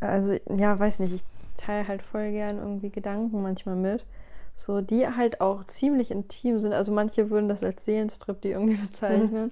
[0.00, 1.22] also ja, weiß nicht, ich
[1.56, 4.06] teile halt voll gern irgendwie Gedanken manchmal mit.
[4.54, 6.72] So, die halt auch ziemlich intim sind.
[6.72, 9.44] Also manche würden das als Seelenstrip, die irgendwie bezeichnen.
[9.44, 9.50] Mhm.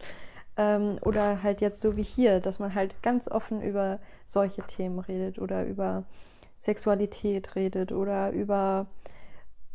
[0.56, 4.98] Ähm, oder halt jetzt so wie hier, dass man halt ganz offen über solche Themen
[4.98, 6.04] redet oder über
[6.56, 8.86] Sexualität redet oder über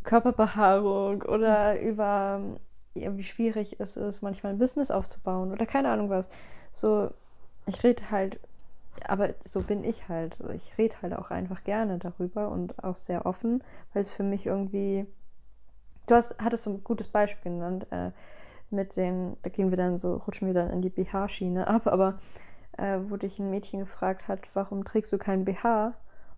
[0.04, 2.42] Körperbehaarung oder über
[2.94, 6.30] wie schwierig es ist, manchmal ein Business aufzubauen oder keine Ahnung was.
[6.74, 7.12] So,
[7.66, 8.40] ich rede halt,
[9.08, 10.38] aber so bin ich halt.
[10.56, 13.64] Ich rede halt auch einfach gerne darüber und auch sehr offen,
[13.94, 15.06] weil es für mich irgendwie.
[16.06, 18.12] Du hast, hattest so ein gutes Beispiel genannt, äh,
[18.70, 22.20] mit den, da gehen wir dann so, rutschen wir dann in die BH-Schiene ab, aber
[22.78, 25.94] äh, wo dich ein Mädchen gefragt hat, warum trägst du keinen BH?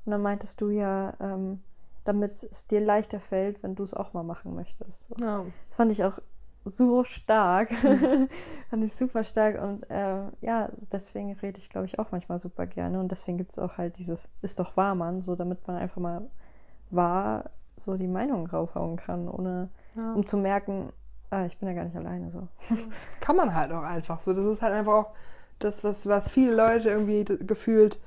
[0.05, 1.61] Und dann meintest du ja, ähm,
[2.03, 5.07] damit es dir leichter fällt, wenn du es auch mal machen möchtest.
[5.07, 5.15] So.
[5.17, 5.45] Ja.
[5.67, 6.19] Das fand ich auch
[6.65, 7.71] so stark.
[7.83, 8.27] Mhm.
[8.69, 9.61] Fand ich super stark.
[9.61, 12.99] Und äh, ja, deswegen rede ich, glaube ich, auch manchmal super gerne.
[12.99, 16.01] Und deswegen gibt es auch halt dieses Ist doch wahr, Mann, so damit man einfach
[16.01, 16.21] mal
[16.89, 20.13] wahr so die Meinung raushauen kann, ohne ja.
[20.13, 20.93] um zu merken,
[21.29, 22.47] ah, ich bin ja gar nicht alleine so.
[23.19, 24.33] Kann man halt auch einfach so.
[24.33, 25.11] Das ist halt einfach auch
[25.59, 27.99] das, was, was viele Leute irgendwie gefühlt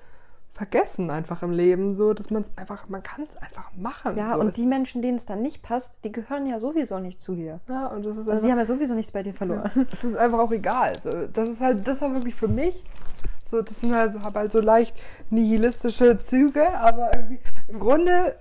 [0.54, 4.16] vergessen einfach im Leben, so dass man es einfach, man kann es einfach machen.
[4.16, 4.40] Ja, so.
[4.40, 7.60] und die Menschen, denen es dann nicht passt, die gehören ja sowieso nicht zu dir.
[7.68, 9.70] Ja, und das ist Also die haben ja sowieso nichts bei dir verloren.
[9.74, 10.98] Ja, das ist einfach auch egal.
[11.00, 12.82] So, das ist halt, das war wirklich für mich.
[13.50, 14.96] So, das sind halt so, habe halt so leicht
[15.30, 17.38] nihilistische Züge, aber irgendwie
[17.68, 18.34] im Grunde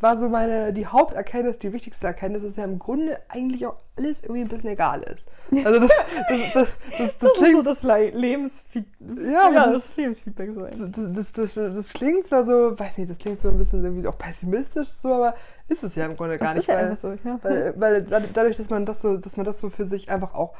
[0.00, 4.22] war so meine, die Haupterkenntnis, die wichtigste Erkenntnis ist ja im Grunde eigentlich auch alles
[4.22, 5.28] irgendwie ein bisschen egal ist.
[5.64, 5.90] Also das,
[6.28, 9.24] das, das, das, das, ist so das Le Lebensfeedback.
[9.26, 10.60] Ja, ja, das- das Lebensfeedback so.
[10.66, 14.08] das, das, das, das klingt zwar so, weiß nicht, das klingt so ein bisschen irgendwie
[14.08, 15.34] auch pessimistisch so, aber
[15.68, 16.62] ist es ja im Grunde gar Das nicht.
[16.62, 17.38] ist ja weil, einfach so, ja.
[17.42, 20.34] weil, weil dad- dadurch, dass man das so, dass man das so für sich einfach
[20.34, 20.54] auch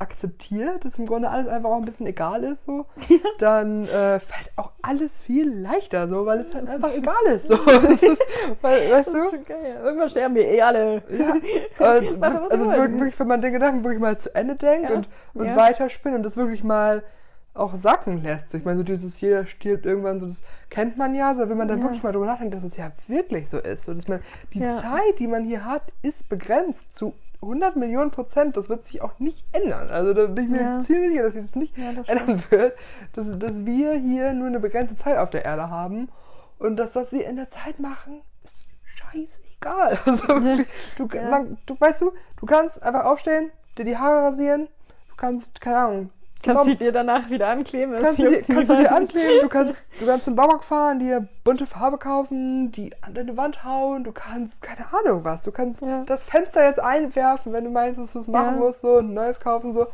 [0.00, 2.86] akzeptiert, dass im Grunde alles einfach auch ein bisschen egal ist, so,
[3.38, 7.02] dann äh, fällt auch alles viel leichter, so, weil es halt Das ist einfach schon-
[7.02, 7.48] egal ist.
[7.48, 7.56] So.
[7.66, 8.18] Das ist,
[8.62, 9.36] weil, weißt Das ist du?
[9.36, 9.80] schon geil.
[9.82, 11.02] Irgendwann sterben wir eh alle.
[11.10, 11.36] Ja,
[11.78, 15.46] was also wirklich, wenn man den Gedanken wirklich mal zu Ende denkt Ja, und, und
[15.46, 15.56] ja.
[15.56, 17.02] weiterspinnt und das wirklich mal
[17.54, 18.54] auch sacken lässt.
[18.54, 20.36] Ich meine, so dieses jeder stirbt irgendwann, so das
[20.70, 21.84] kennt man ja, so wenn man dann Ja.
[21.84, 23.84] wirklich mal drüber nachdenkt, dass es ja wirklich so ist.
[23.84, 24.20] So, dass man
[24.54, 24.76] die Ja.
[24.76, 28.56] Zeit, die man hier hat, ist begrenzt zu 100 Millionen Prozent.
[28.56, 29.88] Das wird sich auch nicht ändern.
[29.90, 30.80] Also da bin ich mir Ja.
[30.84, 32.76] ziemlich sicher, dass sich das nicht Ja, das ändern wird.
[33.14, 36.08] Dass, dass wir hier nur eine begrenzte Zeit auf der Erde haben
[36.58, 39.98] und das, was wir in der Zeit machen, ist scheißegal.
[40.06, 40.66] Also wirklich,
[40.96, 41.30] du, Ja.
[41.30, 44.68] man, du weißt du, du kannst einfach aufstehen, dir die Haare rasieren,
[45.10, 46.10] du kannst, keine Ahnung,
[46.42, 47.94] Kannst du dir danach wieder ankleben?
[48.00, 51.26] kannst, du dir, kannst du dir ankleben, du kannst, du kannst zum Baumarkt fahren, dir
[51.44, 55.80] bunte Farbe kaufen, die an deine Wand hauen, du kannst, keine Ahnung was, du kannst
[55.82, 56.04] Ja.
[56.06, 58.60] das Fenster jetzt einwerfen, wenn du meinst, dass du es machen Ja.
[58.66, 59.86] musst, so ein neues kaufen, so.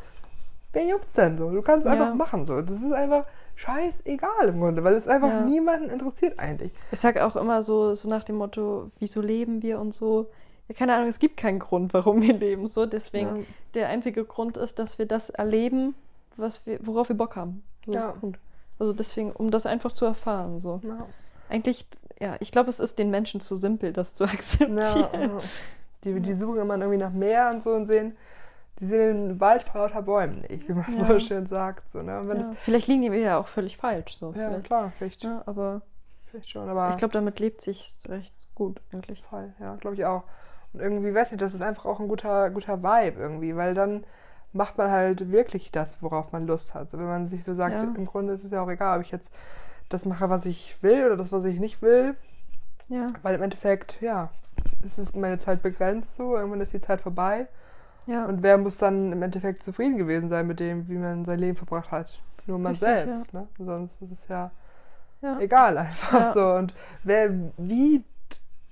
[0.73, 1.51] Wer juckt's denn so?
[1.51, 1.93] Du kannst Ja.
[1.93, 2.61] einfach machen, so.
[2.61, 3.25] Das ist einfach
[3.57, 6.73] scheißegal im Grunde, weil es einfach niemanden interessiert eigentlich.
[6.91, 10.31] Ich sag auch immer so, so nach dem Motto, wieso leben wir und so.
[10.69, 12.67] Ja, keine Ahnung, es gibt keinen Grund, warum wir leben.
[12.67, 13.43] So, deswegen, Ja.
[13.75, 15.95] der einzige Grund ist, dass wir das erleben,
[16.37, 17.62] was wir, worauf wir Bock haben.
[17.87, 18.14] So, Ja.
[18.78, 20.59] Also deswegen, um das einfach zu erfahren.
[20.59, 20.80] So.
[20.82, 21.07] Ja.
[21.49, 21.87] Eigentlich,
[22.20, 24.78] ja, ich glaube, es ist den Menschen zu simpel, das zu akzeptieren.
[24.78, 25.39] Ja.
[26.05, 28.16] Die, die suchen immer irgendwie nach Meer und so und sehen,
[28.80, 31.07] die sehen den Wald vor lauter Bäumen nicht, wie man Ja.
[31.07, 31.85] so schön sagt.
[31.93, 32.20] So, ne?
[32.26, 32.53] Ja.
[32.57, 34.16] Vielleicht liegen wir ja auch völlig falsch.
[34.16, 34.66] So, ja, vielleicht.
[34.66, 35.82] klar, vielleicht, Ja, aber
[36.26, 39.22] vielleicht schon, aber ich glaube, damit lebt sich recht gut eigentlich.
[39.22, 40.24] voll, ja, glaube ich auch.
[40.72, 44.05] Und irgendwie, weiß nicht, das ist einfach auch ein guter, guter Vibe irgendwie, weil dann
[44.55, 46.91] macht man halt wirklich das, worauf man Lust hat.
[46.91, 47.83] So, wenn man sich so sagt, Ja.
[47.83, 49.33] im Grunde ist es ja auch egal, ob ich jetzt
[49.89, 52.15] das mache, was ich will oder das, was ich nicht will,
[52.89, 54.31] Ja, weil im Endeffekt, ja,
[54.87, 57.47] es ist meine Zeit begrenzt so, irgendwann ist die Zeit vorbei.
[58.07, 58.25] ja.
[58.27, 61.57] Und wer muss dann im Endeffekt zufrieden gewesen sein mit dem, wie man sein Leben
[61.57, 62.21] verbracht hat?
[62.47, 63.49] Nur man Richtig, selbst, ne?
[63.59, 64.51] Sonst ist es ja
[65.23, 65.39] ja.
[65.41, 66.33] egal einfach Ja.
[66.33, 66.47] so.
[66.55, 68.05] Und wer, wie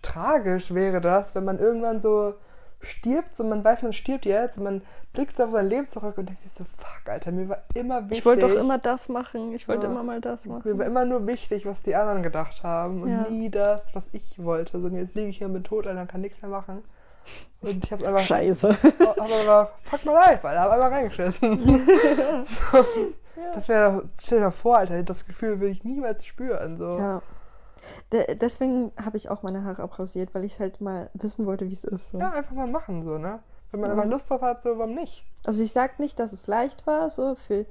[0.03, 2.35] tragisch wäre das, wenn man irgendwann so
[2.83, 6.29] stirbt, so man weiß, man stirbt jetzt und man blickt auf sein Leben zurück und
[6.29, 8.19] denkt sich so, fuck, Alter, mir war immer wichtig.
[8.19, 9.53] Ich wollte doch immer das machen.
[9.53, 9.93] Ich wollte Ja.
[9.93, 10.81] immer mal das Mir war machen.
[10.81, 13.29] immer nur wichtig, was die anderen gedacht haben und Ja.
[13.29, 14.81] nie das, was ich wollte.
[14.81, 16.83] So, und jetzt liege ich hier mit tot, Alter, und kann nichts mehr machen.
[17.61, 18.69] Und ich habe einfach Scheiße.
[19.01, 21.69] hab einfach, fuck my life, Alter, hab einfach reingeschissen.
[22.73, 22.85] so,
[23.55, 26.79] das wäre, stell dir mal vor, Alter, das Gefühl will ich niemals spüren.
[26.79, 26.99] So.
[26.99, 27.23] Ja.
[28.13, 31.73] De deswegen habe ich auch meine Haare abrasiert, weil ich halt mal wissen wollte, wie
[31.73, 32.11] es ist.
[32.11, 32.19] So.
[32.19, 33.41] Ja, einfach mal machen, so, ne?
[33.71, 33.97] Wenn man Ja.
[33.97, 35.25] einfach Lust drauf hat, so, warum nicht?
[35.47, 37.65] Also ich sage nicht, dass es leicht war, so für,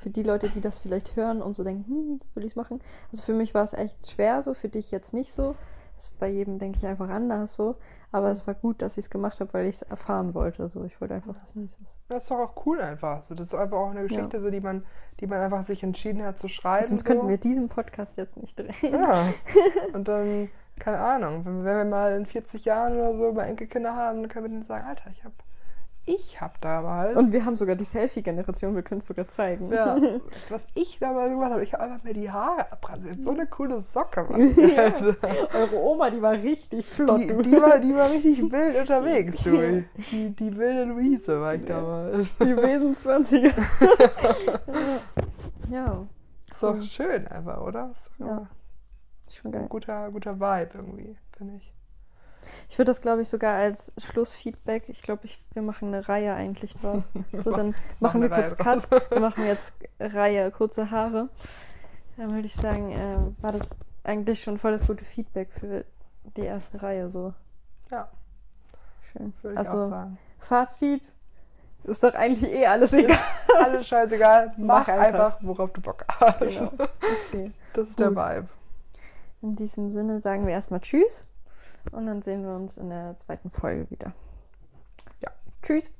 [0.00, 2.80] für die Leute, die das vielleicht hören und so denken, hm, will ich es machen.
[3.12, 5.54] Also für mich war es echt schwer, so für dich jetzt nicht so.
[5.96, 7.76] Ist bei jedem, denke ich, einfach anders so.
[8.12, 10.68] Aber es war gut, dass ich es gemacht habe, weil ich es erfahren wollte.
[10.68, 11.98] So, ich wollte einfach wissen, wie es ist.
[12.08, 13.22] Das ist doch auch cool einfach.
[13.22, 14.84] So, das ist einfach auch eine Geschichte, so, die man,
[15.20, 16.84] die man einfach sich entschieden hat zu schreiben.
[16.86, 17.12] Sonst so.
[17.12, 18.72] könnten wir diesen Podcast jetzt nicht drehen.
[18.82, 19.24] Ja.
[19.94, 24.20] Und dann, keine Ahnung, wenn, wir mal in 40 Jahren oder so mal Enkelkinder haben,
[24.20, 25.32] dann können wir denen sagen, Alter, ich hab,
[26.06, 29.72] ich hab damals, Und wir haben sogar die Selfie-Generation, wir können es sogar zeigen.
[29.72, 29.96] ja,
[30.48, 33.22] was ich damals gemacht habe, ich habe einfach mir die Haare abrasiert.
[33.22, 34.40] So eine coole Socke, Mann.
[34.78, 35.16] Alter.
[35.54, 37.20] Eure Oma, die war richtig flott.
[37.20, 39.84] Die, die, war, die war richtig wild unterwegs, du.
[40.10, 42.28] Die, die wilde Luise war ich damals.
[42.40, 43.52] Die wilden 20er.
[45.70, 46.06] ja,
[46.50, 47.90] Ist doch schön einfach, oder?
[47.92, 48.46] Ist Ja.
[49.30, 49.62] schon geil.
[49.62, 51.72] ein guter, guter Vibe irgendwie, finde ich.
[52.68, 56.34] Ich würde das, glaube ich, sogar als Schlussfeedback, ich glaube, ich, wir machen eine Reihe
[56.34, 57.12] eigentlich draus.
[57.32, 58.88] So, dann machen wir kurz Cut.
[59.10, 61.28] Wir machen jetzt Reihe, kurze Haare.
[62.16, 63.70] Dann würde ich sagen, äh, war das
[64.04, 65.84] eigentlich schon voll das gute Feedback für
[66.36, 67.34] die erste Reihe so.
[67.90, 68.08] Ja,
[69.12, 69.32] Schön.
[69.42, 70.18] würde ich Also, auch sagen.
[70.38, 71.02] Fazit
[71.84, 73.16] ist doch eigentlich eh alles egal.
[73.62, 75.04] Alles scheißegal, mach, Mach einfach.
[75.04, 75.38] einfach.
[75.42, 76.40] worauf du Bock hast.
[76.40, 76.72] genau.
[77.28, 77.52] Okay.
[77.72, 78.16] Das ist der Gut.
[78.16, 78.48] Vibe.
[79.42, 81.26] In diesem Sinne sagen wir erstmal Tschüss
[81.92, 84.12] und dann sehen wir uns in der zweiten Folge wieder.
[85.20, 85.30] Ja,
[85.62, 85.94] tschüss.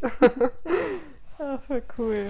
[1.38, 2.26] Ach, voll cool.